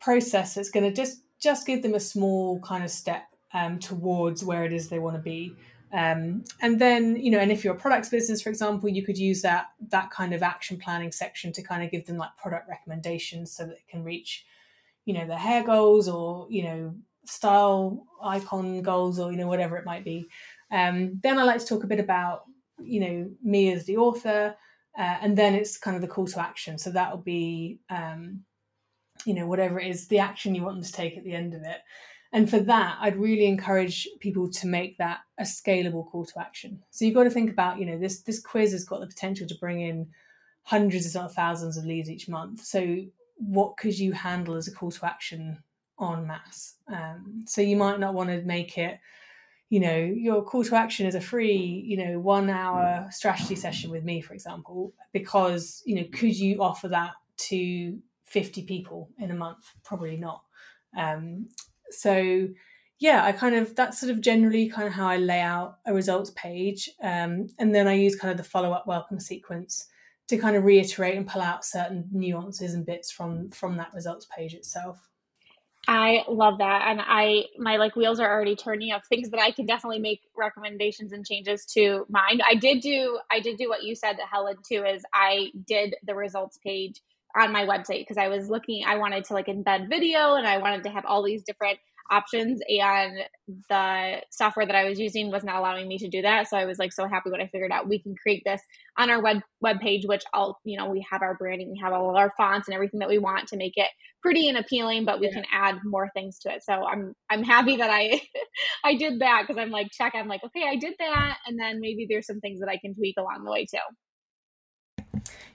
process 0.00 0.54
that's 0.54 0.70
going 0.70 0.84
to 0.84 0.92
just 0.92 1.22
just 1.40 1.66
give 1.66 1.82
them 1.82 1.94
a 1.94 2.00
small 2.00 2.60
kind 2.60 2.84
of 2.84 2.90
step 2.90 3.24
um, 3.54 3.78
towards 3.78 4.44
where 4.44 4.64
it 4.64 4.72
is 4.72 4.88
they 4.88 4.98
want 4.98 5.16
to 5.16 5.22
be. 5.22 5.54
Um, 5.92 6.44
and 6.60 6.78
then, 6.78 7.16
you 7.16 7.30
know, 7.30 7.38
and 7.38 7.50
if 7.50 7.64
you're 7.64 7.74
a 7.74 7.78
products 7.78 8.10
business, 8.10 8.42
for 8.42 8.50
example, 8.50 8.88
you 8.88 9.02
could 9.02 9.16
use 9.16 9.40
that 9.42 9.68
that 9.88 10.10
kind 10.10 10.34
of 10.34 10.42
action 10.42 10.78
planning 10.78 11.12
section 11.12 11.52
to 11.52 11.62
kind 11.62 11.82
of 11.82 11.90
give 11.90 12.06
them 12.06 12.18
like 12.18 12.36
product 12.36 12.68
recommendations 12.68 13.52
so 13.52 13.64
that 13.64 13.76
they 13.76 13.84
can 13.88 14.04
reach, 14.04 14.44
you 15.06 15.14
know, 15.14 15.26
their 15.26 15.38
hair 15.38 15.64
goals 15.64 16.08
or 16.08 16.46
you 16.50 16.62
know 16.64 16.94
style 17.24 18.04
icon 18.22 18.82
goals 18.82 19.18
or 19.18 19.30
you 19.30 19.38
know 19.38 19.48
whatever 19.48 19.76
it 19.76 19.86
might 19.86 20.04
be. 20.04 20.28
Um, 20.70 21.20
then 21.22 21.38
I 21.38 21.44
like 21.44 21.60
to 21.60 21.66
talk 21.66 21.84
a 21.84 21.88
bit 21.88 22.00
about 22.00 22.42
you 22.80 23.00
know 23.00 23.30
me 23.42 23.72
as 23.72 23.84
the 23.84 23.96
author, 23.96 24.54
uh, 24.98 25.16
and 25.20 25.36
then 25.36 25.54
it's 25.54 25.78
kind 25.78 25.96
of 25.96 26.02
the 26.02 26.08
call 26.08 26.26
to 26.26 26.40
action. 26.40 26.78
So 26.78 26.90
that 26.90 27.10
will 27.10 27.22
be 27.22 27.80
um, 27.90 28.44
you 29.24 29.34
know 29.34 29.46
whatever 29.46 29.80
it 29.80 29.88
is 29.88 30.08
the 30.08 30.18
action 30.18 30.54
you 30.54 30.62
want 30.62 30.76
them 30.76 30.84
to 30.84 30.92
take 30.92 31.16
at 31.16 31.24
the 31.24 31.34
end 31.34 31.54
of 31.54 31.62
it. 31.62 31.78
And 32.32 32.48
for 32.48 32.60
that, 32.60 32.98
I'd 33.00 33.16
really 33.16 33.46
encourage 33.46 34.06
people 34.20 34.50
to 34.50 34.66
make 34.66 34.98
that 34.98 35.20
a 35.38 35.44
scalable 35.44 36.06
call 36.06 36.26
to 36.26 36.40
action. 36.40 36.82
So 36.90 37.04
you've 37.04 37.14
got 37.14 37.24
to 37.24 37.30
think 37.30 37.50
about, 37.50 37.78
you 37.78 37.86
know, 37.86 37.98
this 37.98 38.20
this 38.20 38.40
quiz 38.40 38.72
has 38.72 38.84
got 38.84 39.00
the 39.00 39.06
potential 39.06 39.46
to 39.46 39.54
bring 39.56 39.80
in 39.80 40.08
hundreds, 40.62 41.06
if 41.06 41.14
not 41.14 41.32
thousands, 41.32 41.78
of 41.78 41.86
leads 41.86 42.10
each 42.10 42.28
month. 42.28 42.64
So 42.64 42.98
what 43.36 43.76
could 43.76 43.98
you 43.98 44.12
handle 44.12 44.56
as 44.56 44.68
a 44.68 44.72
call 44.72 44.90
to 44.90 45.06
action 45.06 45.62
on 45.98 46.26
mass 46.26 46.74
Um, 46.86 47.42
so 47.46 47.60
you 47.60 47.76
might 47.76 47.98
not 47.98 48.14
want 48.14 48.30
to 48.30 48.42
make 48.42 48.78
it, 48.78 49.00
you 49.70 49.80
know, 49.80 49.98
your 49.98 50.42
call 50.42 50.64
to 50.64 50.76
action 50.76 51.06
is 51.06 51.14
a 51.14 51.20
free, 51.20 51.84
you 51.86 51.96
know, 51.96 52.18
one 52.18 52.48
hour 52.48 53.06
strategy 53.10 53.54
session 53.54 53.90
with 53.90 54.02
me, 54.02 54.20
for 54.20 54.32
example, 54.32 54.94
because, 55.12 55.82
you 55.84 55.94
know, 55.94 56.04
could 56.12 56.36
you 56.36 56.62
offer 56.62 56.88
that 56.88 57.12
to 57.36 57.98
50 58.24 58.62
people 58.62 59.10
in 59.18 59.30
a 59.30 59.34
month? 59.34 59.64
Probably 59.84 60.16
not. 60.16 60.42
Um, 60.96 61.48
so 61.90 62.48
yeah, 62.98 63.24
I 63.24 63.32
kind 63.32 63.54
of 63.54 63.76
that's 63.76 64.00
sort 64.00 64.10
of 64.10 64.20
generally 64.20 64.68
kind 64.68 64.88
of 64.88 64.94
how 64.94 65.06
I 65.06 65.18
lay 65.18 65.40
out 65.40 65.78
a 65.86 65.94
results 65.94 66.30
page, 66.34 66.90
um, 67.02 67.46
and 67.58 67.74
then 67.74 67.86
I 67.86 67.94
use 67.94 68.16
kind 68.16 68.32
of 68.32 68.36
the 68.36 68.44
follow 68.44 68.72
up 68.72 68.86
welcome 68.86 69.20
sequence 69.20 69.86
to 70.28 70.36
kind 70.36 70.56
of 70.56 70.64
reiterate 70.64 71.16
and 71.16 71.26
pull 71.26 71.40
out 71.40 71.64
certain 71.64 72.08
nuances 72.12 72.74
and 72.74 72.84
bits 72.84 73.10
from 73.10 73.50
from 73.50 73.76
that 73.76 73.94
results 73.94 74.26
page 74.36 74.54
itself. 74.54 75.08
I 75.86 76.24
love 76.28 76.58
that, 76.58 76.88
and 76.88 77.00
I 77.02 77.44
my 77.58 77.76
like 77.76 77.96
wheels 77.96 78.20
are 78.20 78.30
already 78.30 78.56
turning 78.56 78.92
of 78.92 79.02
things 79.06 79.30
that 79.30 79.40
I 79.40 79.50
can 79.52 79.66
definitely 79.66 80.00
make 80.00 80.20
recommendations 80.36 81.12
and 81.12 81.26
changes 81.26 81.64
to 81.74 82.04
mine. 82.08 82.40
I 82.46 82.54
did 82.54 82.80
do 82.80 83.18
I 83.30 83.40
did 83.40 83.56
do 83.56 83.68
what 83.68 83.82
you 83.82 83.94
said, 83.94 84.16
Helen, 84.30 84.56
too. 84.66 84.84
Is 84.84 85.02
I 85.14 85.50
did 85.66 85.94
the 86.06 86.14
results 86.14 86.58
page 86.64 87.00
on 87.36 87.52
my 87.52 87.64
website 87.64 88.00
because 88.00 88.18
I 88.18 88.28
was 88.28 88.48
looking, 88.48 88.84
I 88.86 88.96
wanted 88.96 89.24
to 89.26 89.34
like 89.34 89.46
embed 89.46 89.88
video 89.88 90.34
and 90.34 90.46
I 90.46 90.58
wanted 90.58 90.82
to 90.84 90.90
have 90.90 91.04
all 91.06 91.22
these 91.22 91.42
different 91.42 91.78
options 92.10 92.60
and 92.68 93.18
the 93.68 94.22
software 94.30 94.66
that 94.66 94.74
I 94.74 94.88
was 94.88 94.98
using 94.98 95.30
was 95.30 95.44
not 95.44 95.56
allowing 95.56 95.88
me 95.88 95.98
to 95.98 96.08
do 96.08 96.22
that. 96.22 96.48
So 96.48 96.56
I 96.56 96.64
was 96.64 96.78
like 96.78 96.92
so 96.92 97.06
happy 97.06 97.30
when 97.30 97.40
I 97.40 97.48
figured 97.48 97.72
out 97.72 97.88
we 97.88 98.00
can 98.00 98.14
create 98.14 98.42
this 98.44 98.60
on 98.96 99.10
our 99.10 99.22
web 99.22 99.40
web 99.60 99.80
page, 99.80 100.04
which 100.06 100.22
I'll, 100.32 100.58
you 100.64 100.78
know, 100.78 100.88
we 100.88 101.06
have 101.10 101.22
our 101.22 101.34
branding, 101.34 101.70
we 101.72 101.78
have 101.82 101.92
all 101.92 102.16
our 102.16 102.32
fonts 102.36 102.68
and 102.68 102.74
everything 102.74 103.00
that 103.00 103.08
we 103.08 103.18
want 103.18 103.48
to 103.48 103.56
make 103.56 103.74
it 103.76 103.88
pretty 104.22 104.48
and 104.48 104.58
appealing, 104.58 105.04
but 105.04 105.20
we 105.20 105.26
yeah. 105.26 105.34
can 105.34 105.44
add 105.52 105.76
more 105.84 106.10
things 106.14 106.38
to 106.40 106.52
it. 106.52 106.62
So 106.64 106.72
I'm 106.72 107.14
I'm 107.30 107.42
happy 107.42 107.76
that 107.76 107.90
I 107.90 108.20
I 108.84 108.94
did 108.94 109.20
that 109.20 109.44
because 109.46 109.60
I'm 109.60 109.70
like 109.70 109.88
check, 109.92 110.14
I'm 110.14 110.28
like, 110.28 110.44
okay, 110.44 110.64
I 110.68 110.76
did 110.76 110.94
that. 110.98 111.38
And 111.46 111.58
then 111.58 111.80
maybe 111.80 112.06
there's 112.08 112.26
some 112.26 112.40
things 112.40 112.60
that 112.60 112.68
I 112.68 112.78
can 112.78 112.94
tweak 112.94 113.16
along 113.18 113.44
the 113.44 113.50
way 113.50 113.66
too. 113.66 113.78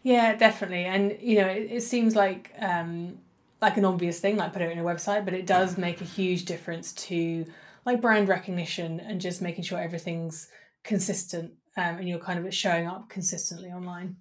Yeah, 0.03 0.35
definitely. 0.35 0.83
And 0.83 1.17
you 1.21 1.39
know, 1.39 1.47
it, 1.47 1.71
it 1.71 1.83
seems 1.83 2.15
like 2.15 2.51
um, 2.59 3.19
like 3.63 3.77
an 3.77 3.85
obvious 3.85 4.19
thing, 4.19 4.35
like 4.35 4.51
put 4.51 4.61
it 4.61 4.71
in 4.71 4.77
a 4.77 4.83
website, 4.83 5.23
but 5.23 5.33
it 5.33 5.47
does 5.47 5.77
make 5.77 6.01
a 6.01 6.03
huge 6.03 6.43
difference 6.43 6.91
to 6.91 7.45
like 7.85 8.01
brand 8.01 8.27
recognition 8.27 8.99
and 8.99 9.21
just 9.21 9.41
making 9.41 9.63
sure 9.63 9.79
everything's 9.79 10.49
consistent 10.83 11.53
um, 11.77 11.95
and 11.97 12.09
you're 12.09 12.19
kind 12.19 12.45
of 12.45 12.53
showing 12.53 12.87
up 12.87 13.07
consistently 13.07 13.69
online. 13.69 14.17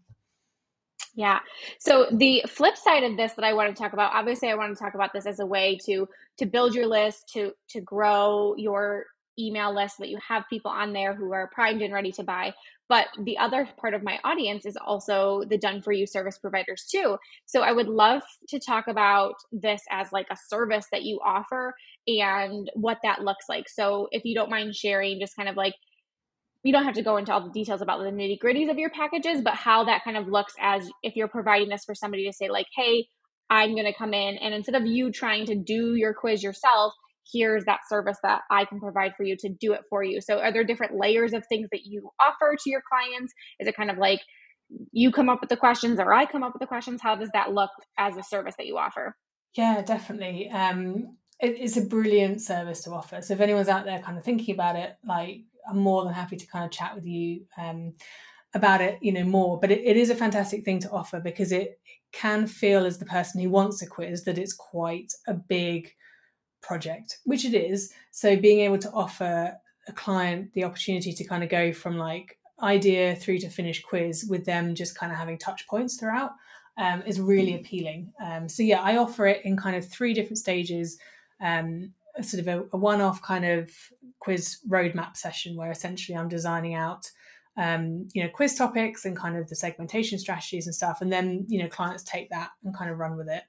Yeah. 1.17 1.41
So 1.81 2.07
the 2.13 2.45
flip 2.49 2.77
side 2.77 3.03
of 3.03 3.17
this 3.17 3.33
that 3.33 3.45
I 3.45 3.53
want 3.53 3.75
to 3.75 3.83
talk 3.83 3.93
about, 3.93 4.13
obviously 4.15 4.49
I 4.49 4.55
want 4.55 4.77
to 4.77 4.83
talk 4.83 4.95
about 4.95 5.13
this 5.13 5.27
as 5.27 5.41
a 5.41 5.47
way 5.47 5.77
to 5.87 6.09
to 6.39 6.47
build 6.47 6.73
your 6.73 6.87
list, 6.87 7.29
to 7.35 7.53
to 7.71 7.81
grow 7.81 8.55
your 8.57 9.07
email 9.39 9.75
list 9.75 9.99
that 9.99 10.09
you 10.09 10.19
have 10.27 10.45
people 10.51 10.71
on 10.71 10.93
there 10.93 11.15
who 11.15 11.33
are 11.33 11.51
primed 11.53 11.83
and 11.83 11.93
ready 11.93 12.13
to 12.13 12.23
buy. 12.23 12.53
But 12.89 13.07
the 13.25 13.39
other 13.39 13.69
part 13.81 13.95
of 13.95 14.03
my 14.03 14.19
audience 14.25 14.67
is 14.67 14.77
also 14.77 15.43
the 15.49 15.57
done 15.59 15.81
for 15.81 15.93
you 15.93 16.07
service 16.07 16.39
providers 16.39 16.87
too. 16.91 17.17
So 17.47 17.63
I 17.63 17.73
would 17.73 17.89
love 17.89 18.23
to 18.49 18.61
talk 18.61 18.87
about 18.89 19.35
this 19.51 19.83
as 19.91 20.13
like 20.13 20.27
a 20.31 20.37
service 20.49 20.87
that 20.93 21.03
you 21.03 21.19
offer 21.25 21.75
and 22.07 22.71
what 22.75 22.99
that 23.03 23.23
looks 23.23 23.47
like. 23.49 23.69
So 23.69 24.09
if 24.11 24.25
you 24.25 24.35
don't 24.35 24.51
mind 24.51 24.75
sharing, 24.75 25.21
just 25.21 25.37
kind 25.37 25.49
of 25.49 25.57
like, 25.57 25.75
you 26.65 26.73
don't 26.73 26.85
have 26.85 26.95
to 26.95 27.03
go 27.03 27.17
into 27.17 27.33
all 27.33 27.43
the 27.43 27.51
details 27.51 27.83
about 27.83 28.01
the 28.01 28.11
nitty 28.11 28.39
gritties 28.39 28.71
of 28.71 28.79
your 28.79 28.91
packages, 28.91 29.41
but 29.43 29.55
how 29.55 29.85
that 29.85 30.05
kind 30.05 30.17
of 30.17 30.29
looks 30.29 30.53
as 30.61 30.89
if 31.03 31.17
you're 31.17 31.29
providing 31.29 31.69
this 31.69 31.85
for 31.85 31.95
somebody 31.95 32.27
to 32.27 32.33
say, 32.33 32.51
like, 32.51 32.67
hey, 32.77 33.07
I'm 33.51 33.73
going 33.75 33.87
to 33.87 33.95
come 33.95 34.15
in 34.15 34.37
and 34.37 34.55
instead 34.55 34.77
of 34.77 34.87
you 34.87 35.11
trying 35.11 35.47
to 35.47 35.55
do 35.55 35.95
your 35.95 36.15
quiz 36.15 36.43
yourself, 36.43 36.93
here's 37.31 37.65
that 37.65 37.81
service 37.89 38.19
that 38.23 38.43
I 38.51 38.65
can 38.65 38.81
provide 38.81 39.13
for 39.17 39.25
you 39.25 39.37
to 39.39 39.49
do 39.49 39.73
it 39.73 39.83
for 39.91 40.03
you. 40.03 40.21
So, 40.21 40.39
are 40.39 40.53
there 40.53 40.65
different 40.65 40.99
layers 40.99 41.33
of 41.33 41.45
things 41.49 41.69
that 41.73 41.85
you 41.85 42.11
offer 42.21 42.57
to 42.57 42.71
your 42.71 42.83
clients? 42.89 43.33
Is 43.61 43.69
it 43.69 43.77
kind 43.77 43.91
of 43.91 43.99
like 43.99 44.21
you 44.93 45.13
come 45.13 45.29
up 45.29 45.41
with 45.41 45.51
the 45.51 45.57
questions 45.57 45.99
or 45.99 46.13
I 46.13 46.27
come 46.27 46.43
up 46.43 46.53
with 46.55 46.61
the 46.61 46.67
questions? 46.67 47.01
How 47.03 47.15
does 47.15 47.31
that 47.35 47.53
look 47.53 47.71
as 47.99 48.17
a 48.17 48.23
service 48.23 48.55
that 48.59 48.67
you 48.67 48.79
offer? 48.79 49.17
Yeah, 49.57 49.83
definitely. 49.83 50.49
Um, 50.51 51.17
it, 51.41 51.57
it's 51.59 51.77
a 51.77 51.83
brilliant 51.83 52.41
service 52.41 52.83
to 52.85 52.91
offer. 52.91 53.21
So, 53.21 53.35
if 53.35 53.41
anyone's 53.41 53.69
out 53.69 53.85
there 53.85 54.01
kind 54.01 54.19
of 54.19 54.25
thinking 54.25 54.55
about 54.55 54.77
it, 54.77 54.97
like 55.05 55.43
I'm 55.69 55.79
more 55.79 56.05
than 56.05 56.15
happy 56.15 56.37
to 56.37 56.47
kind 56.47 56.65
of 56.65 56.71
chat 56.71 56.95
with 56.95 57.07
you 57.07 57.45
um, 57.59 57.95
about 58.55 58.81
it, 58.81 58.99
you 59.01 59.13
know, 59.13 59.25
more. 59.25 59.59
But 59.59 59.71
it, 59.71 59.83
it 59.85 59.97
is 59.97 60.11
a 60.11 60.15
fantastic 60.15 60.65
thing 60.65 60.79
to 60.81 60.91
offer 60.91 61.21
because 61.21 61.53
it, 61.53 61.79
it 61.85 62.01
can 62.13 62.47
feel 62.47 62.85
as 62.85 62.99
the 62.99 63.07
person 63.07 63.41
who 63.41 63.51
wants 63.51 63.83
a 63.83 63.87
quiz 63.87 64.25
that 64.25 64.39
it's 64.39 64.53
quite 64.53 65.13
a 65.27 65.35
big 65.35 65.91
project, 66.63 67.19
which 67.25 67.45
it 67.45 67.55
is. 67.55 67.93
So 68.11 68.37
being 68.37 68.61
able 68.61 68.79
to 68.79 68.91
offer 68.93 69.57
a 69.89 69.93
client 69.93 70.53
the 70.55 70.65
opportunity 70.65 71.13
to 71.13 71.25
kind 71.25 71.43
of 71.43 71.51
go 71.51 71.73
from 71.73 71.99
like 71.99 72.39
idea 72.63 73.17
through 73.17 73.39
to 73.39 73.49
finish 73.49 73.83
quiz 73.83 74.27
with 74.31 74.45
them 74.45 74.75
just 74.75 74.97
kind 74.97 75.11
of 75.11 75.19
having 75.19 75.37
touch 75.37 75.67
points 75.67 75.97
throughout 75.97 76.31
um, 76.79 77.03
is 77.03 77.21
really 77.21 77.57
appealing. 77.57 78.13
Um, 78.25 78.49
so 78.49 78.63
yeah, 78.63 78.81
I 78.81 78.97
offer 78.97 79.27
it 79.27 79.45
in 79.45 79.57
kind 79.57 79.77
of 79.77 79.89
three 79.89 80.15
different 80.15 80.39
stages. 80.39 80.99
Um, 81.41 81.93
sort 82.21 82.41
of 82.41 82.49
a, 82.49 82.65
a 82.73 82.77
one-off 82.77 83.23
kind 83.23 83.45
of 83.45 83.71
quiz 84.21 84.59
roadmap 84.69 85.17
session 85.17 85.57
where 85.57 85.71
essentially 85.71 86.17
I'm 86.17 86.29
designing 86.29 86.75
out 86.75 87.11
um, 87.57 88.09
you 88.13 88.23
know 88.23 88.29
quiz 88.31 88.55
topics 88.55 89.05
and 89.05 89.17
kind 89.17 89.37
of 89.37 89.49
the 89.49 89.57
segmentation 89.57 90.19
strategies 90.19 90.67
and 90.67 90.75
stuff 90.75 91.01
and 91.01 91.13
then 91.13 91.45
you 91.49 91.63
know 91.63 91.69
clients 91.69 92.03
take 92.03 92.31
that 92.31 92.51
and 92.65 92.77
kind 92.77 92.91
of 92.91 92.99
run 92.99 93.17
with 93.17 93.29
it 93.29 93.43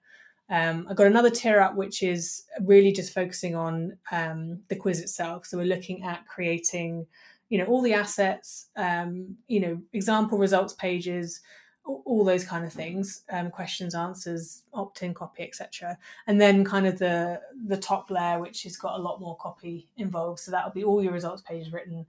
um, 0.50 0.88
I've 0.90 0.98
got 0.98 1.08
another 1.08 1.30
tier 1.30 1.60
up, 1.60 1.76
which 1.76 2.04
is 2.04 2.44
really 2.62 2.92
just 2.92 3.14
focusing 3.14 3.56
on 3.56 3.98
um, 4.12 4.60
the 4.68 4.76
quiz 4.76 5.00
itself. 5.00 5.46
So 5.46 5.58
we're 5.58 5.66
looking 5.66 6.04
at 6.04 6.28
creating, 6.28 7.08
you 7.50 7.58
know, 7.58 7.66
all 7.66 7.82
the 7.82 7.94
assets, 7.94 8.70
um, 8.76 9.38
you 9.48 9.60
know, 9.62 9.82
example 9.94 10.38
results 10.38 10.74
pages, 10.74 11.42
all, 11.86 12.24
those 12.24 12.46
kind 12.46 12.64
of 12.64 12.72
things, 12.72 13.24
um, 13.30 13.52
questions, 13.52 13.94
answers, 13.94 14.64
opt-in 14.74 15.14
copy, 15.14 15.44
etc. 15.44 15.98
And 16.28 16.40
then 16.40 16.64
kind 16.64 16.88
of 16.88 16.98
the 16.98 17.42
the 17.68 17.76
top 17.76 18.10
layer, 18.10 18.40
which 18.40 18.64
has 18.64 18.78
got 18.78 18.98
a 18.98 19.02
lot 19.02 19.20
more 19.20 19.36
copy 19.38 19.90
involved. 19.98 20.40
So 20.40 20.52
that'll 20.52 20.72
be 20.72 20.86
all 20.86 21.04
your 21.04 21.12
results 21.12 21.42
pages 21.42 21.74
written. 21.74 22.06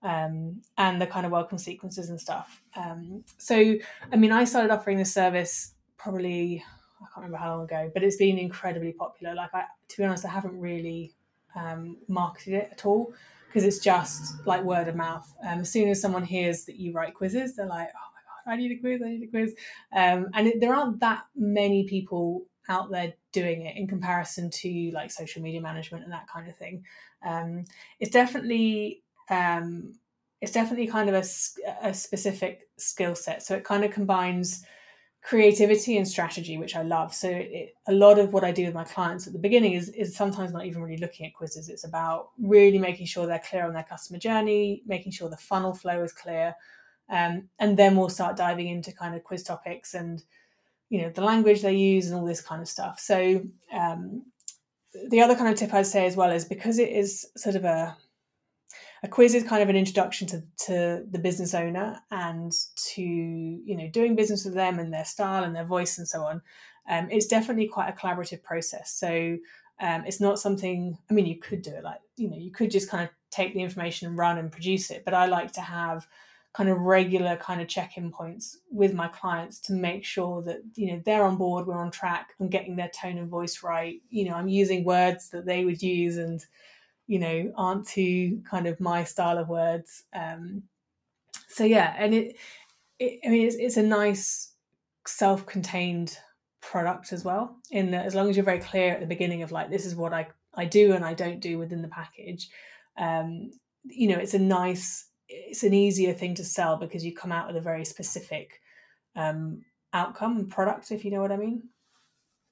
Um, 0.00 0.62
and 0.76 1.02
the 1.02 1.08
kind 1.08 1.26
of 1.26 1.32
welcome 1.32 1.58
sequences 1.58 2.08
and 2.08 2.20
stuff. 2.20 2.62
Um, 2.76 3.24
so, 3.36 3.74
I 4.12 4.16
mean, 4.16 4.30
I 4.30 4.44
started 4.44 4.72
offering 4.72 4.96
this 4.96 5.12
service 5.12 5.74
probably 5.96 6.64
I 7.00 7.04
can't 7.04 7.16
remember 7.16 7.38
how 7.38 7.56
long 7.56 7.64
ago, 7.64 7.90
but 7.94 8.02
it's 8.02 8.16
been 8.16 8.38
incredibly 8.38 8.92
popular. 8.92 9.34
Like 9.34 9.54
I, 9.54 9.64
to 9.88 9.96
be 9.96 10.04
honest, 10.04 10.24
I 10.24 10.30
haven't 10.30 10.58
really 10.58 11.14
um, 11.54 11.96
marketed 12.08 12.54
it 12.54 12.68
at 12.72 12.86
all 12.86 13.12
because 13.46 13.64
it's 13.64 13.78
just 13.78 14.46
like 14.46 14.62
word 14.62 14.88
of 14.88 14.96
mouth. 14.96 15.32
Um, 15.46 15.60
as 15.60 15.72
soon 15.72 15.88
as 15.88 16.00
someone 16.00 16.24
hears 16.24 16.64
that 16.64 16.76
you 16.76 16.92
write 16.92 17.14
quizzes, 17.14 17.56
they're 17.56 17.66
like, 17.66 17.88
"Oh 17.88 18.10
my 18.14 18.52
god, 18.52 18.52
I 18.52 18.56
need 18.56 18.72
a 18.72 18.80
quiz! 18.80 19.00
I 19.02 19.10
need 19.10 19.22
a 19.22 19.26
quiz!" 19.28 19.54
Um, 19.92 20.28
and 20.34 20.48
it, 20.48 20.60
there 20.60 20.74
aren't 20.74 21.00
that 21.00 21.24
many 21.34 21.84
people 21.84 22.44
out 22.68 22.90
there 22.90 23.14
doing 23.32 23.62
it 23.62 23.76
in 23.76 23.86
comparison 23.86 24.50
to 24.50 24.90
like 24.92 25.10
social 25.10 25.42
media 25.42 25.60
management 25.60 26.04
and 26.04 26.12
that 26.12 26.28
kind 26.28 26.48
of 26.48 26.56
thing. 26.56 26.84
Um, 27.24 27.64
it's 28.00 28.10
definitely 28.10 29.02
um, 29.30 29.94
it's 30.40 30.52
definitely 30.52 30.86
kind 30.86 31.08
of 31.08 31.14
a, 31.14 31.88
a 31.88 31.94
specific 31.94 32.68
skill 32.76 33.14
set. 33.14 33.42
So 33.42 33.54
it 33.54 33.64
kind 33.64 33.84
of 33.84 33.90
combines 33.90 34.64
creativity 35.28 35.98
and 35.98 36.08
strategy, 36.08 36.56
which 36.56 36.74
I 36.74 36.82
love. 36.82 37.12
So 37.12 37.28
it, 37.28 37.74
a 37.86 37.92
lot 37.92 38.18
of 38.18 38.32
what 38.32 38.44
I 38.44 38.50
do 38.50 38.64
with 38.64 38.72
my 38.72 38.84
clients 38.84 39.26
at 39.26 39.34
the 39.34 39.38
beginning 39.38 39.74
is 39.74 39.90
is 39.90 40.16
sometimes 40.16 40.52
not 40.52 40.64
even 40.64 40.80
really 40.80 40.96
looking 40.96 41.26
at 41.26 41.34
quizzes. 41.34 41.68
It's 41.68 41.84
about 41.84 42.30
really 42.40 42.78
making 42.78 43.04
sure 43.04 43.26
they're 43.26 43.38
clear 43.38 43.66
on 43.66 43.74
their 43.74 43.82
customer 43.82 44.18
journey, 44.18 44.82
making 44.86 45.12
sure 45.12 45.28
the 45.28 45.36
funnel 45.36 45.74
flow 45.74 46.02
is 46.02 46.14
clear, 46.14 46.54
um, 47.10 47.50
and 47.58 47.76
then 47.76 47.94
we'll 47.94 48.08
start 48.08 48.38
diving 48.38 48.68
into 48.68 48.90
kind 48.90 49.14
of 49.14 49.22
quiz 49.22 49.42
topics 49.42 49.92
and 49.92 50.22
you 50.88 51.02
know 51.02 51.10
the 51.10 51.20
language 51.20 51.60
they 51.60 51.74
use 51.74 52.06
and 52.06 52.18
all 52.18 52.24
this 52.24 52.40
kind 52.40 52.62
of 52.62 52.68
stuff. 52.68 52.98
So 52.98 53.42
um, 53.70 54.22
the 55.10 55.20
other 55.20 55.36
kind 55.36 55.52
of 55.52 55.58
tip 55.58 55.74
I'd 55.74 55.86
say 55.86 56.06
as 56.06 56.16
well 56.16 56.30
is 56.30 56.46
because 56.46 56.78
it 56.78 56.88
is 56.88 57.26
sort 57.36 57.54
of 57.54 57.66
a 57.66 57.94
a 59.02 59.08
quiz 59.08 59.34
is 59.34 59.44
kind 59.44 59.62
of 59.62 59.68
an 59.68 59.76
introduction 59.76 60.26
to, 60.28 60.42
to 60.66 61.04
the 61.10 61.18
business 61.18 61.54
owner 61.54 62.00
and 62.10 62.52
to 62.94 63.02
you 63.02 63.76
know 63.76 63.88
doing 63.88 64.16
business 64.16 64.44
with 64.44 64.54
them 64.54 64.78
and 64.78 64.92
their 64.92 65.04
style 65.04 65.44
and 65.44 65.54
their 65.54 65.64
voice 65.64 65.98
and 65.98 66.08
so 66.08 66.22
on. 66.22 66.42
Um, 66.88 67.08
it's 67.10 67.26
definitely 67.26 67.68
quite 67.68 67.88
a 67.88 67.92
collaborative 67.92 68.42
process. 68.42 68.90
So 68.92 69.38
um, 69.80 70.04
it's 70.06 70.20
not 70.20 70.38
something 70.38 70.98
i 71.10 71.14
mean 71.14 71.26
you 71.26 71.36
could 71.36 71.62
do 71.62 71.70
it 71.70 71.84
like 71.84 72.00
you 72.16 72.28
know 72.28 72.36
you 72.36 72.50
could 72.50 72.70
just 72.70 72.90
kind 72.90 73.04
of 73.04 73.10
take 73.30 73.54
the 73.54 73.62
information 73.62 74.08
and 74.08 74.18
run 74.18 74.38
and 74.38 74.50
produce 74.50 74.90
it 74.90 75.04
but 75.04 75.14
i 75.14 75.26
like 75.26 75.52
to 75.52 75.60
have 75.60 76.06
kind 76.52 76.68
of 76.70 76.78
regular 76.78 77.36
kind 77.36 77.60
of 77.60 77.68
check-in 77.68 78.10
points 78.10 78.58
with 78.70 78.94
my 78.94 79.06
clients 79.08 79.60
to 79.60 79.72
make 79.72 80.04
sure 80.04 80.42
that 80.42 80.58
you 80.74 80.92
know 80.92 81.00
they're 81.04 81.24
on 81.24 81.36
board 81.36 81.66
we're 81.66 81.78
on 81.78 81.90
track 81.90 82.30
i'm 82.40 82.48
getting 82.48 82.76
their 82.76 82.88
tone 82.88 83.18
and 83.18 83.28
voice 83.28 83.62
right. 83.62 84.00
You 84.10 84.28
know 84.28 84.34
i'm 84.34 84.48
using 84.48 84.84
words 84.84 85.30
that 85.30 85.46
they 85.46 85.64
would 85.64 85.82
use 85.82 86.16
and 86.16 86.44
you 87.08 87.18
know 87.18 87.52
aren't 87.56 87.88
too 87.88 88.40
kind 88.48 88.68
of 88.68 88.78
my 88.78 89.02
style 89.02 89.38
of 89.38 89.48
words. 89.48 90.04
Um 90.12 90.62
so 91.48 91.64
yeah 91.64 91.94
and 91.98 92.14
it, 92.14 92.36
it 92.98 93.20
i 93.24 93.28
mean 93.28 93.46
it's, 93.46 93.56
it's 93.56 93.76
a 93.76 93.82
nice 93.82 94.52
self-contained 95.06 96.16
product 96.60 97.12
as 97.12 97.24
well 97.24 97.56
in 97.70 97.90
that 97.90 98.06
as 98.06 98.14
long 98.14 98.28
as 98.28 98.36
you're 98.36 98.44
very 98.44 98.60
clear 98.60 98.92
at 98.92 99.00
the 99.00 99.06
beginning 99.06 99.42
of 99.42 99.50
like 99.50 99.70
this 99.70 99.86
is 99.86 99.96
what 99.96 100.12
i 100.12 100.28
i 100.54 100.64
do 100.64 100.92
and 100.92 101.04
i 101.04 101.14
don't 101.14 101.40
do 101.40 101.58
within 101.58 101.82
the 101.82 101.88
package 101.88 102.48
um 102.98 103.50
you 103.84 104.08
know 104.08 104.18
it's 104.18 104.34
a 104.34 104.38
nice 104.38 105.06
it's 105.28 105.62
an 105.62 105.74
easier 105.74 106.12
thing 106.12 106.34
to 106.34 106.44
sell 106.44 106.76
because 106.76 107.04
you 107.04 107.14
come 107.14 107.32
out 107.32 107.46
with 107.46 107.56
a 107.56 107.60
very 107.60 107.84
specific 107.84 108.60
um 109.16 109.62
outcome 109.92 110.46
product 110.46 110.90
if 110.92 111.04
you 111.04 111.10
know 111.10 111.20
what 111.20 111.32
i 111.32 111.36
mean 111.36 111.62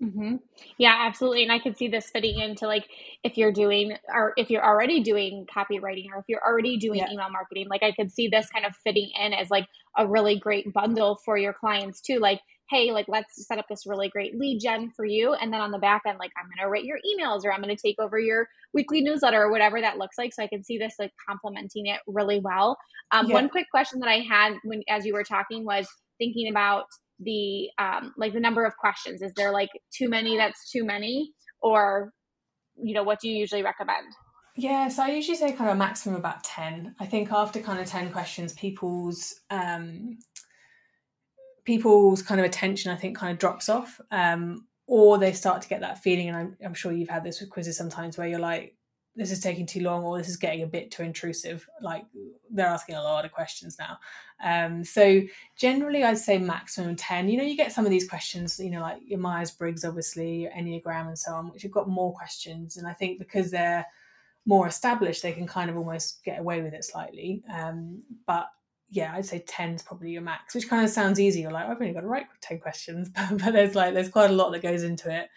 Mm-hmm. 0.02 0.37
Yeah, 0.76 0.94
absolutely. 1.06 1.42
And 1.42 1.50
I 1.50 1.59
could 1.59 1.78
see 1.78 1.88
this 1.88 2.11
fitting 2.11 2.38
into 2.38 2.66
like 2.66 2.87
if 3.24 3.38
you're 3.38 3.52
doing 3.52 3.96
or 4.12 4.35
if 4.37 4.50
you're 4.50 4.64
already 4.64 5.02
doing 5.02 5.46
copywriting 5.46 6.09
or 6.12 6.18
if 6.18 6.26
you're 6.28 6.44
already 6.46 6.76
doing 6.76 6.98
yeah. 6.98 7.11
email 7.11 7.30
marketing, 7.30 7.68
like 7.70 7.82
I 7.82 7.92
could 7.92 8.12
see 8.12 8.28
this 8.28 8.48
kind 8.50 8.66
of 8.66 8.76
fitting 8.76 9.11
in 9.18 9.32
as 9.32 9.50
like 9.50 9.66
a 9.96 10.06
really 10.06 10.38
great 10.38 10.70
bundle 10.74 11.18
for 11.24 11.38
your 11.38 11.54
clients 11.54 12.02
too. 12.02 12.18
Like, 12.18 12.40
hey, 12.68 12.92
like 12.92 13.06
let's 13.09 13.46
set 13.46 13.59
up 13.59 13.66
this 13.70 13.87
really 13.87 14.11
great 14.11 14.38
lead 14.38 14.61
gen 14.61 14.90
for 14.90 15.06
you. 15.06 15.32
And 15.32 15.50
then 15.50 15.62
on 15.62 15.70
the 15.70 15.78
back 15.78 16.02
end, 16.06 16.18
like 16.18 16.32
I'm 16.37 16.50
gonna 16.54 16.68
write 16.68 16.85
your 16.85 16.98
emails 16.98 17.46
or 17.46 17.52
I'm 17.52 17.62
gonna 17.62 17.74
take 17.74 17.98
over 17.98 18.18
your 18.18 18.48
weekly 18.74 19.00
newsletter 19.00 19.40
or 19.40 19.50
whatever 19.50 19.80
that 19.80 19.96
looks 19.96 20.18
like. 20.18 20.35
So 20.35 20.42
I 20.42 20.46
can 20.46 20.62
see 20.62 20.76
this 20.76 20.96
like 20.98 21.12
complementing 21.26 21.87
it 21.87 22.00
really 22.06 22.40
well. 22.40 22.76
Um, 23.12 23.28
yeah. 23.28 23.35
one 23.35 23.48
quick 23.48 23.70
question 23.70 24.00
that 24.00 24.11
I 24.11 24.18
had 24.18 24.56
when 24.62 24.82
as 24.90 25.06
you 25.06 25.14
were 25.14 25.24
talking 25.24 25.64
was 25.64 25.88
thinking 26.18 26.50
about 26.50 26.85
the 27.18 27.68
um 27.79 28.12
like 28.16 28.33
the 28.33 28.40
number 28.40 28.64
of 28.64 28.76
questions. 28.76 29.22
Is 29.22 29.33
there 29.35 29.52
like 29.52 29.70
too 29.92 30.09
many 30.09 30.37
that's 30.37 30.70
too 30.70 30.85
many? 30.85 31.33
Or 31.61 32.12
you 32.76 32.94
know 32.94 33.02
what 33.02 33.20
do 33.20 33.29
you 33.29 33.37
usually 33.37 33.62
recommend? 33.62 34.07
Yeah 34.57 34.88
so 34.88 35.02
i 35.02 35.09
usually 35.09 35.37
say 35.37 35.52
kind 35.52 35.68
of 35.68 35.76
a 35.76 35.79
maximum 35.79 36.16
about 36.16 36.42
10 36.42 36.94
i 36.98 37.05
think 37.05 37.31
after 37.31 37.61
kind 37.61 37.79
of 37.79 37.87
10 37.87 38.11
questions 38.11 38.55
people's 38.55 39.35
um 39.50 40.16
people's 41.64 42.22
kind 42.22 42.40
of 42.40 42.46
attention 42.46 42.90
i 42.90 42.96
think 42.96 43.18
kind 43.18 43.33
of 43.33 43.38
drops 43.38 43.68
off 43.68 44.00
um 44.11 44.66
or 44.87 45.18
they 45.18 45.33
start 45.33 45.61
to 45.62 45.68
get 45.68 45.81
that 45.81 45.98
feeling 45.98 46.29
and 46.29 46.37
I'm, 46.37 46.57
I'm 46.64 46.74
sure 46.74 46.92
you've 46.92 47.09
had 47.09 47.24
this 47.24 47.40
with 47.40 47.50
quizzes 47.50 47.76
sometimes 47.76 48.16
where 48.16 48.29
you're 48.29 48.38
like 48.38 48.76
this 49.16 49.31
is 49.31 49.40
taking 49.40 49.66
too 49.66 49.81
long 49.81 50.05
or 50.05 50.18
this 50.18 50.29
is 50.29 50.37
getting 50.37 50.62
a 50.62 50.66
bit 50.66 50.90
too 50.90 51.02
intrusive 51.02 51.66
like 51.81 52.05
they're 52.50 52.66
asking 52.66 52.94
a 52.94 53.02
lot 53.02 53.24
of 53.24 53.33
questions 53.33 53.79
now. 53.79 53.98
Um, 54.44 54.85
so 54.85 55.22
generally 55.57 56.05
i'd 56.05 56.18
say 56.18 56.37
maximum 56.37 56.94
10 56.94 57.31
you 57.31 57.38
know 57.38 57.42
you 57.42 57.57
get 57.57 57.72
some 57.72 57.87
of 57.87 57.90
these 57.90 58.07
questions 58.07 58.61
you 58.61 58.70
know 58.70 58.83
like 58.83 58.98
your 59.07 59.18
myers-briggs 59.18 59.83
obviously 59.83 60.42
your 60.42 60.50
enneagram 60.50 61.09
and 61.09 61.18
so 61.18 61.33
on 61.33 61.50
which 61.50 61.62
have 61.62 61.72
got 61.72 61.88
more 61.88 62.12
questions 62.12 62.76
and 62.76 62.87
i 62.87 62.92
think 62.92 63.18
because 63.18 63.50
they're 63.50 63.87
more 64.44 64.66
established 64.66 65.22
they 65.22 65.33
can 65.33 65.46
kind 65.46 65.70
of 65.70 65.79
almost 65.79 66.22
get 66.22 66.38
away 66.38 66.61
with 66.61 66.74
it 66.74 66.85
slightly. 66.85 67.42
Um, 67.50 68.02
but 68.26 68.48
yeah 68.90 69.14
i'd 69.14 69.24
say 69.24 69.42
10 69.46 69.70
is 69.70 69.83
probably 69.83 70.11
your 70.11 70.22
max 70.22 70.55
which 70.55 70.68
kind 70.68 70.85
of 70.85 70.90
sounds 70.90 71.18
easy. 71.18 71.40
You're 71.40 71.50
like 71.50 71.66
i've 71.66 71.81
only 71.81 71.94
got 71.94 72.02
to 72.02 72.07
write 72.07 72.26
10 72.42 72.61
questions. 72.61 73.09
But, 73.09 73.38
but 73.42 73.52
there's 73.52 73.74
like 73.74 73.94
there's 73.94 74.11
quite 74.11 74.31
a 74.31 74.35
lot 74.35 74.50
that 74.50 74.62
goes 74.62 74.83
into 74.83 75.11
it 75.11 75.31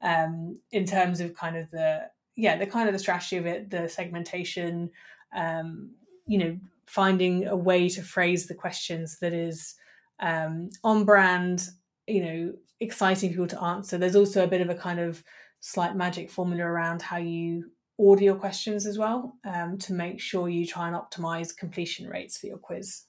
um, 0.00 0.58
in 0.70 0.84
terms 0.84 1.20
of 1.20 1.34
kind 1.34 1.56
of 1.56 1.70
the 1.70 2.08
yeah, 2.38 2.56
the 2.56 2.66
kind 2.66 2.88
of 2.88 2.92
the 2.92 3.00
strategy 3.00 3.36
of 3.36 3.46
it, 3.46 3.68
the 3.68 3.88
segmentation, 3.88 4.90
um, 5.34 5.90
you 6.24 6.38
know, 6.38 6.56
finding 6.86 7.48
a 7.48 7.56
way 7.56 7.88
to 7.88 8.00
phrase 8.00 8.46
the 8.46 8.54
questions 8.54 9.18
that 9.18 9.32
is 9.32 9.74
um, 10.20 10.70
on 10.84 11.04
brand, 11.04 11.68
you 12.06 12.24
know, 12.24 12.52
exciting 12.78 13.30
people 13.30 13.48
to 13.48 13.60
answer. 13.60 13.98
There's 13.98 14.14
also 14.14 14.44
a 14.44 14.48
bit 14.48 14.60
of 14.60 14.70
a 14.70 14.76
kind 14.76 15.00
of 15.00 15.24
slight 15.58 15.96
magic 15.96 16.30
formula 16.30 16.62
around 16.62 17.02
how 17.02 17.16
you 17.16 17.72
order 17.96 18.22
your 18.22 18.36
questions 18.36 18.86
as 18.86 18.96
well 18.96 19.34
um, 19.44 19.76
to 19.78 19.92
make 19.92 20.20
sure 20.20 20.48
you 20.48 20.64
try 20.64 20.86
and 20.86 20.96
optimize 20.96 21.56
completion 21.56 22.08
rates 22.08 22.38
for 22.38 22.46
your 22.46 22.58
quiz. 22.58 23.02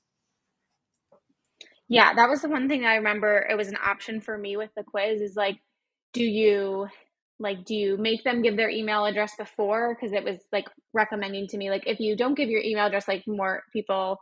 Yeah, 1.87 2.15
that 2.15 2.29
was 2.29 2.41
the 2.41 2.49
one 2.49 2.67
thing 2.67 2.83
I 2.83 2.95
remember. 2.95 3.45
It 3.47 3.55
was 3.55 3.67
an 3.67 3.77
option 3.85 4.21
for 4.21 4.35
me 4.35 4.57
with 4.57 4.73
the 4.75 4.83
quiz 4.83 5.21
is 5.21 5.35
like, 5.35 5.59
do 6.13 6.23
you 6.23 6.87
like 7.39 7.65
do 7.65 7.73
you 7.73 7.97
make 7.97 8.23
them 8.23 8.41
give 8.41 8.57
their 8.57 8.69
email 8.69 9.05
address 9.05 9.33
before? 9.37 9.95
Because 9.95 10.13
it 10.13 10.23
was 10.23 10.37
like 10.51 10.67
recommending 10.93 11.47
to 11.47 11.57
me 11.57 11.69
like 11.69 11.83
if 11.85 11.99
you 11.99 12.15
don't 12.15 12.35
give 12.35 12.49
your 12.49 12.61
email 12.61 12.87
address 12.87 13.07
like 13.07 13.23
more 13.27 13.63
people 13.71 14.19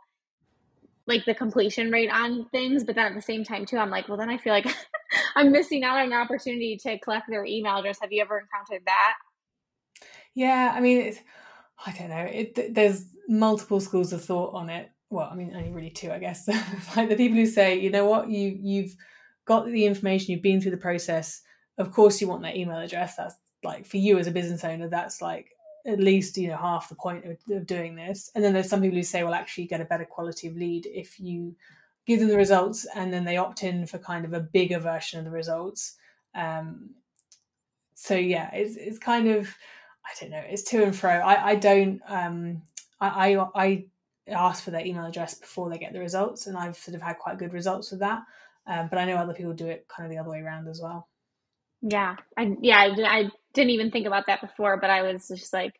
like 1.06 1.24
the 1.24 1.34
completion 1.34 1.90
rate 1.90 2.10
on 2.10 2.44
things 2.50 2.84
but 2.84 2.94
then 2.94 3.06
at 3.06 3.14
the 3.14 3.22
same 3.22 3.42
time 3.42 3.64
too 3.64 3.78
i'm 3.78 3.88
like 3.88 4.06
well 4.06 4.18
then 4.18 4.28
i 4.28 4.36
feel 4.36 4.52
like 4.52 4.66
i'm 5.34 5.50
missing 5.50 5.82
out 5.82 5.96
on 5.96 6.06
an 6.06 6.12
opportunity 6.12 6.76
to 6.76 6.98
collect 6.98 7.24
their 7.28 7.44
email 7.44 7.78
address. 7.78 7.98
Have 8.02 8.12
you 8.12 8.20
ever 8.20 8.38
encountered 8.38 8.86
that? 8.86 9.14
Yeah 10.34 10.72
i 10.74 10.80
mean 10.80 11.00
it's 11.00 11.18
i 11.84 11.92
don't 11.92 12.10
know 12.10 12.28
it, 12.30 12.74
there's 12.74 13.06
multiple 13.28 13.80
schools 13.80 14.12
of 14.12 14.22
thought 14.22 14.54
on 14.54 14.68
it. 14.70 14.90
Well 15.10 15.28
i 15.32 15.34
mean 15.34 15.52
only 15.56 15.72
really 15.72 15.90
two 15.90 16.12
i 16.12 16.18
guess. 16.18 16.46
Like 16.96 17.08
the 17.08 17.16
people 17.16 17.38
who 17.38 17.46
say 17.46 17.80
you 17.80 17.90
know 17.90 18.04
what? 18.04 18.28
You 18.28 18.56
you've 18.60 18.94
got 19.46 19.66
the 19.66 19.86
information 19.86 20.32
you've 20.32 20.42
been 20.42 20.60
through 20.60 20.72
the 20.72 20.76
process 20.76 21.40
of 21.78 21.92
course 21.92 22.20
you 22.20 22.28
want 22.28 22.42
their 22.42 22.54
email 22.54 22.78
address 22.78 23.16
that's 23.16 23.36
like 23.64 23.86
for 23.86 23.96
you 23.96 24.18
as 24.18 24.26
a 24.26 24.32
business 24.32 24.64
owner 24.64 24.88
that's 24.88 25.20
like 25.22 25.50
at 25.86 26.00
least 26.00 26.36
you 26.36 26.48
know 26.48 26.56
half 26.56 26.88
the 26.88 26.94
point 26.94 27.24
of, 27.24 27.36
of, 27.50 27.66
doing 27.66 27.94
this. 27.94 28.30
And 28.34 28.44
then 28.44 28.52
there's 28.52 28.68
some 28.68 28.82
people 28.82 28.96
who 28.96 29.02
say 29.02 29.22
well 29.22 29.34
actually 29.34 29.64
you 29.64 29.70
get 29.70 29.80
a 29.80 29.86
better 29.86 30.04
quality 30.04 30.48
of 30.48 30.56
lead 30.56 30.86
if 30.86 31.18
you 31.18 31.56
give 32.06 32.20
them 32.20 32.28
the 32.28 32.36
results 32.36 32.86
and 32.94 33.12
then 33.12 33.24
they 33.24 33.36
opt 33.36 33.62
in 33.62 33.86
for 33.86 33.98
kind 33.98 34.24
of 34.24 34.32
a 34.32 34.40
bigger 34.40 34.78
version 34.78 35.18
of 35.18 35.24
the 35.24 35.30
results. 35.30 35.96
Um, 36.34 36.90
so 37.94 38.14
yeah 38.14 38.48
it's, 38.52 38.76
it's 38.76 38.98
kind 38.98 39.28
of 39.28 39.48
i 40.06 40.10
don't 40.20 40.30
know 40.30 40.42
it's 40.48 40.62
to 40.62 40.84
and 40.84 40.94
fro. 40.94 41.10
I, 41.10 41.48
I 41.48 41.54
don't 41.56 42.00
um, 42.06 42.62
I, 43.00 43.34
I, 43.34 43.46
I 43.56 43.84
ask 44.28 44.62
for 44.62 44.70
their 44.70 44.86
email 44.86 45.04
address 45.04 45.34
before 45.34 45.68
they 45.68 45.78
get 45.78 45.92
the 45.92 45.98
results 45.98 46.46
and 46.46 46.56
i've 46.56 46.76
sort 46.76 46.94
of 46.94 47.02
had 47.02 47.18
quite 47.18 47.38
good 47.38 47.52
results 47.52 47.90
with 47.90 48.00
that. 48.00 48.22
Um, 48.68 48.86
but 48.88 48.98
i 48.98 49.04
know 49.04 49.16
other 49.16 49.34
people 49.34 49.52
do 49.52 49.66
it 49.66 49.86
kind 49.88 50.06
of 50.06 50.12
the 50.12 50.18
other 50.18 50.30
way 50.30 50.40
around 50.40 50.68
as 50.68 50.80
well 50.80 51.08
yeah, 51.82 52.16
I 52.36 52.56
yeah, 52.60 52.78
I, 52.78 53.18
I 53.18 53.30
didn't 53.54 53.70
even 53.70 53.90
think 53.90 54.06
about 54.06 54.26
that 54.26 54.40
before, 54.40 54.78
but 54.80 54.90
I 54.90 55.02
was 55.02 55.28
just 55.28 55.52
like, 55.52 55.72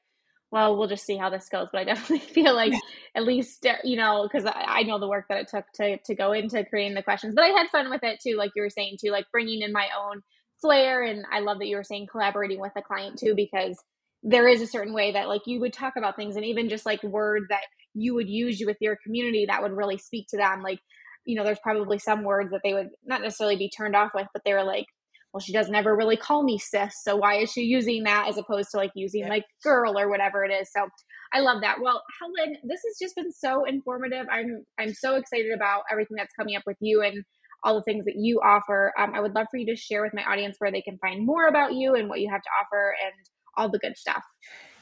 well, 0.50 0.76
we'll 0.76 0.88
just 0.88 1.04
see 1.04 1.16
how 1.16 1.30
this 1.30 1.48
goes. 1.48 1.68
But 1.72 1.80
I 1.80 1.84
definitely 1.92 2.26
feel 2.26 2.54
like 2.54 2.72
at 3.14 3.24
least 3.24 3.66
uh, 3.66 3.76
you 3.84 3.96
know 3.96 4.28
because 4.30 4.46
I, 4.46 4.64
I, 4.66 4.82
know 4.82 4.98
the 4.98 5.08
work 5.08 5.26
that 5.28 5.38
it 5.38 5.48
took 5.48 5.64
to 5.74 5.98
to 5.98 6.14
go 6.14 6.32
into 6.32 6.64
creating 6.64 6.94
the 6.94 7.02
questions, 7.02 7.34
but 7.34 7.44
I 7.44 7.48
had 7.48 7.68
fun 7.70 7.90
with 7.90 8.02
it 8.04 8.20
too, 8.22 8.36
like 8.36 8.52
you 8.54 8.62
were 8.62 8.70
saying 8.70 8.98
too, 9.00 9.10
like 9.10 9.26
bringing 9.32 9.62
in 9.62 9.72
my 9.72 9.88
own 9.98 10.22
flair, 10.60 11.02
and 11.02 11.24
I 11.32 11.40
love 11.40 11.58
that 11.58 11.68
you 11.68 11.76
were 11.76 11.84
saying 11.84 12.08
collaborating 12.10 12.60
with 12.60 12.72
a 12.76 12.82
client 12.82 13.18
too 13.18 13.34
because 13.34 13.78
there 14.22 14.48
is 14.48 14.60
a 14.60 14.66
certain 14.66 14.94
way 14.94 15.12
that 15.12 15.28
like 15.28 15.42
you 15.46 15.60
would 15.60 15.72
talk 15.72 15.94
about 15.96 16.16
things 16.16 16.36
and 16.36 16.44
even 16.44 16.68
just 16.68 16.86
like 16.86 17.02
words 17.02 17.46
that 17.48 17.62
you 17.94 18.14
would 18.14 18.28
use 18.28 18.60
with 18.64 18.76
your 18.80 18.96
community 19.04 19.46
that 19.46 19.62
would 19.62 19.72
really 19.72 19.96
speak 19.96 20.26
to 20.28 20.36
them 20.36 20.60
like 20.60 20.80
you 21.24 21.36
know 21.36 21.44
there's 21.44 21.60
probably 21.60 21.98
some 21.98 22.24
words 22.24 22.50
that 22.50 22.60
they 22.64 22.74
would 22.74 22.88
not 23.04 23.22
necessarily 23.22 23.56
be 23.56 23.70
turned 23.70 23.94
off 23.94 24.10
with 24.14 24.26
but 24.32 24.42
they 24.44 24.52
were 24.52 24.64
like 24.64 24.86
well, 25.32 25.40
she 25.40 25.52
doesn't 25.52 25.74
ever 25.74 25.94
really 25.94 26.16
call 26.16 26.42
me 26.42 26.58
sis. 26.58 26.94
So 27.02 27.16
why 27.16 27.36
is 27.36 27.52
she 27.52 27.62
using 27.62 28.04
that 28.04 28.28
as 28.28 28.38
opposed 28.38 28.70
to 28.70 28.78
like 28.78 28.90
using 28.94 29.22
yeah. 29.22 29.28
like 29.28 29.44
girl 29.62 29.98
or 29.98 30.08
whatever 30.08 30.44
it 30.44 30.52
is? 30.52 30.70
So 30.74 30.88
I 31.32 31.40
love 31.40 31.60
that. 31.60 31.76
Well, 31.82 32.02
Helen, 32.20 32.56
this 32.64 32.80
has 32.86 32.96
just 33.00 33.14
been 33.14 33.32
so 33.32 33.64
informative. 33.64 34.26
I'm 34.30 34.64
I'm 34.78 34.94
so 34.94 35.16
excited 35.16 35.52
about 35.54 35.82
everything 35.90 36.16
that's 36.16 36.32
coming 36.34 36.56
up 36.56 36.62
with 36.66 36.78
you 36.80 37.02
and 37.02 37.22
all 37.62 37.74
the 37.74 37.82
things 37.82 38.04
that 38.06 38.14
you 38.16 38.40
offer. 38.42 38.92
Um, 38.98 39.12
I 39.14 39.20
would 39.20 39.34
love 39.34 39.46
for 39.50 39.58
you 39.58 39.66
to 39.66 39.76
share 39.76 40.02
with 40.02 40.14
my 40.14 40.22
audience 40.22 40.56
where 40.58 40.70
they 40.70 40.82
can 40.82 40.96
find 40.98 41.26
more 41.26 41.46
about 41.46 41.74
you 41.74 41.94
and 41.94 42.08
what 42.08 42.20
you 42.20 42.30
have 42.30 42.42
to 42.42 42.48
offer 42.62 42.94
and 43.04 43.12
all 43.56 43.68
the 43.68 43.78
good 43.78 43.96
stuff. 43.96 44.22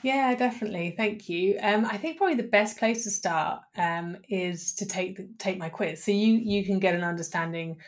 Yeah, 0.03 0.35
definitely. 0.35 0.95
Thank 0.97 1.29
you. 1.29 1.59
Um, 1.61 1.87
I 1.87 1.97
think 1.97 2.19
probably 2.19 2.37
the 2.37 2.45
best 2.45 2.79
place 2.79 3.03
to 3.05 3.11
start 3.11 3.63
um, 3.77 4.19
is 4.29 4.75
to 4.75 4.87
take 4.87 5.17
the, 5.17 5.29
take 5.39 5.59
my 5.59 5.71
quiz. 5.71 6.05
So 6.05 6.13
you 6.13 6.35
you 6.35 6.65
can 6.65 6.79
get 6.79 6.95
an 6.95 7.03
understanding 7.03 7.79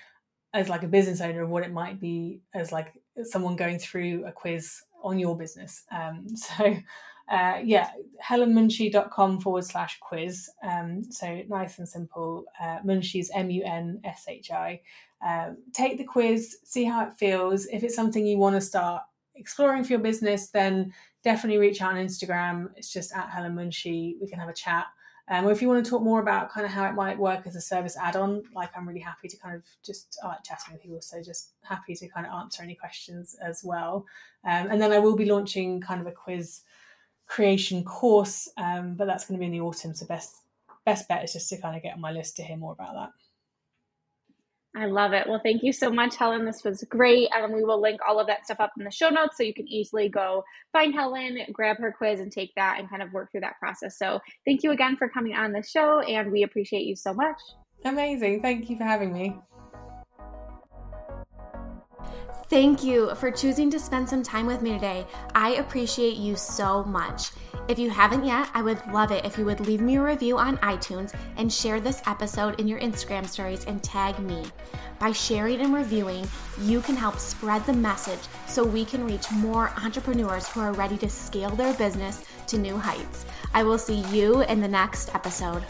as 0.55 0.69
like 0.69 0.83
a 0.83 0.89
business 0.89 1.21
owner 1.21 1.43
of 1.43 1.51
what 1.51 1.63
it 1.63 1.73
might 1.73 2.01
be 2.01 2.41
as 2.55 2.73
like 2.73 2.95
someone 3.23 3.57
going 3.57 3.79
through 3.79 4.25
a 4.27 4.33
quiz 4.33 4.83
on 5.03 5.19
your 5.19 5.37
business. 5.37 5.85
Um, 5.91 6.27
so 6.37 6.77
uh, 7.29 7.59
yeah, 7.63 7.91
helenmunshi.com 8.27 9.41
forward 9.41 9.65
slash 9.65 9.99
quiz. 10.01 10.49
Um, 10.63 11.05
so 11.11 11.43
nice 11.49 11.79
and 11.79 11.89
simple. 11.89 12.45
Uh, 12.61 12.79
Munshi's 12.85 13.31
M 13.35 13.51
U 13.51 13.63
N 13.65 14.01
S 14.05 14.25
H 14.29 14.51
I. 14.51 14.81
Um, 15.27 15.59
take 15.73 15.99
the 15.99 16.05
quiz, 16.05 16.59
see 16.65 16.85
how 16.85 17.05
it 17.05 17.19
feels. 17.19 17.67
If 17.67 17.83
it's 17.83 17.97
something 17.97 18.27
you 18.27 18.39
want 18.39 18.55
to 18.55 18.61
start 18.61 19.03
exploring 19.35 19.85
for 19.85 19.93
your 19.93 20.01
business, 20.01 20.49
then 20.51 20.93
definitely 21.23 21.59
reach 21.59 21.83
out 21.83 21.97
on 21.97 22.05
Instagram. 22.05 22.71
It's 22.77 22.93
just 22.93 23.13
at 23.15 23.29
Helen 23.29 23.55
Munshi. 23.55 24.15
We 24.21 24.29
can 24.29 24.39
have 24.39 24.49
a 24.49 24.55
chat. 24.55 24.87
Um, 25.31 25.47
or 25.47 25.53
if 25.53 25.61
you 25.61 25.69
want 25.69 25.85
to 25.85 25.91
talk 25.91 26.03
more 26.03 26.21
about 26.21 26.51
kind 26.51 26.65
of 26.65 26.73
how 26.73 26.87
it 26.87 26.95
might 26.95 27.19
work 27.19 27.47
as 27.47 27.55
a 27.55 27.61
service 27.61 27.97
add-on, 28.01 28.43
like 28.55 28.71
I'm 28.77 28.89
really 28.89 29.01
happy 29.01 29.29
to 29.29 29.37
kind 29.37 29.55
of 29.55 29.63
just 29.85 30.19
I 30.23 30.29
like 30.29 30.45
chatting 30.45 30.73
with 30.73 30.83
people, 30.83 31.01
so 31.03 31.23
just 31.23 31.53
happy 31.63 31.95
to 31.95 32.09
kind 32.09 32.27
of 32.27 32.33
answer 32.33 32.63
any 32.63 32.75
questions 32.75 33.37
as 33.43 33.63
well. 33.63 34.07
Um, 34.45 34.69
and 34.71 34.81
then 34.81 34.93
I 34.93 34.99
will 34.99 35.17
be 35.17 35.27
launching 35.27 35.81
kind 35.81 36.01
of 36.01 36.07
a 36.07 36.13
quiz 36.13 36.63
creation 37.27 37.85
course, 37.85 38.49
um, 38.57 38.95
but 38.95 39.07
that's 39.07 39.27
going 39.27 39.39
to 39.39 39.41
be 39.41 39.47
in 39.47 39.53
the 39.53 39.61
autumn. 39.61 39.95
So 39.95 40.07
best 40.07 40.37
best 40.85 41.07
bet 41.09 41.25
is 41.25 41.35
just 41.35 41.51
to 41.51 41.59
kind 41.59 41.77
of 41.77 41.83
get 41.83 41.95
on 41.95 42.01
my 42.01 42.13
list 42.13 42.37
to 42.37 42.43
hear 42.43 42.57
more 42.57 42.73
about 42.73 42.95
that. 42.95 43.11
I 44.79 44.87
love 44.87 45.13
it. 45.13 45.27
Well, 45.29 45.41
thank 45.43 45.65
you 45.65 45.73
so 45.73 45.91
much, 45.91 46.15
Helen. 46.15 46.45
This 46.45 46.63
was 46.63 46.85
great. 46.85 47.29
And 47.35 47.53
we 47.53 47.65
will 47.65 47.81
link 47.81 48.01
all 48.09 48.21
of 48.21 48.29
that 48.29 48.45
stuff 48.45 48.61
up 48.61 48.71
in 48.79 48.85
the 48.85 48.93
show 48.93 49.09
notes 49.09 49.37
so 49.37 49.43
you 49.43 49.53
can 49.53 49.67
easily 49.67 50.09
go 50.09 50.45
find 50.73 50.95
Helen, 50.95 51.39
grab 51.53 51.79
her 51.79 51.91
quiz, 51.91 52.21
and 52.21 52.31
take 52.31 52.55
that 52.55 52.77
and 52.79 52.89
kind 52.89 53.03
of 53.03 53.13
work 53.13 53.33
through 53.33 53.41
that 53.41 53.59
process. 53.59 53.99
So 53.99 54.21
thank 54.47 54.63
you 54.63 54.71
again 54.71 54.97
for 54.97 55.09
coming 55.09 55.35
on 55.35 55.51
the 55.51 55.65
show, 55.65 55.99
and 55.99 56.31
we 56.31 56.45
appreciate 56.45 56.85
you 56.85 56.95
so 56.95 57.13
much. 57.13 57.39
Amazing. 57.85 58.41
Thank 58.41 58.71
you 58.71 58.77
for 58.77 58.85
having 58.85 59.13
me. 59.13 59.37
Thank 62.49 62.85
you 62.85 63.15
for 63.17 63.33
choosing 63.33 63.71
to 63.71 63.81
spend 63.81 64.09
some 64.09 64.23
time 64.23 64.47
with 64.47 64.63
me 64.63 64.73
today. 64.73 65.07
I 65.35 65.57
appreciate 65.57 66.17
you 66.17 66.37
so 66.37 66.85
much. 66.85 67.31
If 67.69 67.79
you 67.79 67.91
haven't 67.91 68.25
yet, 68.25 68.49
I 68.55 68.63
would 68.63 68.81
love 68.87 69.13
it 69.13 69.27
if 69.27 69.37
you 69.37 69.45
would 69.45 69.61
leave 69.61 69.83
me 69.83 69.97
a 69.97 70.03
review 70.03 70.39
on 70.39 70.57
iTunes 70.59 71.15
and 71.37 71.53
share 71.53 71.81
this 71.81 72.01
episode 72.07 72.59
in 72.59 72.67
your 72.67 72.81
Instagram 72.81 73.29
stories 73.29 73.67
and 73.67 73.83
tag 73.83 74.19
me. 74.21 74.43
By 74.99 75.13
sharing 75.13 75.61
and 75.61 75.75
reviewing, 75.75 76.27
you 76.63 76.81
can 76.81 76.97
help 76.97 77.19
spread 77.19 77.67
the 77.67 77.75
message 77.75 78.27
so 78.47 78.65
we 78.65 78.87
can 78.87 79.05
reach 79.05 79.31
more 79.33 79.71
entrepreneurs 79.85 80.49
who 80.49 80.61
are 80.61 80.73
ready 80.73 80.97
to 80.97 81.11
scale 81.11 81.51
their 81.51 81.75
business 81.75 82.25
to 82.47 82.57
new 82.57 82.79
heights. 82.79 83.27
I 83.53 83.65
will 83.65 83.79
see 83.79 84.01
you 84.17 84.41
in 84.45 84.63
the 84.63 84.69
next 84.69 85.15
episode. 85.15 85.63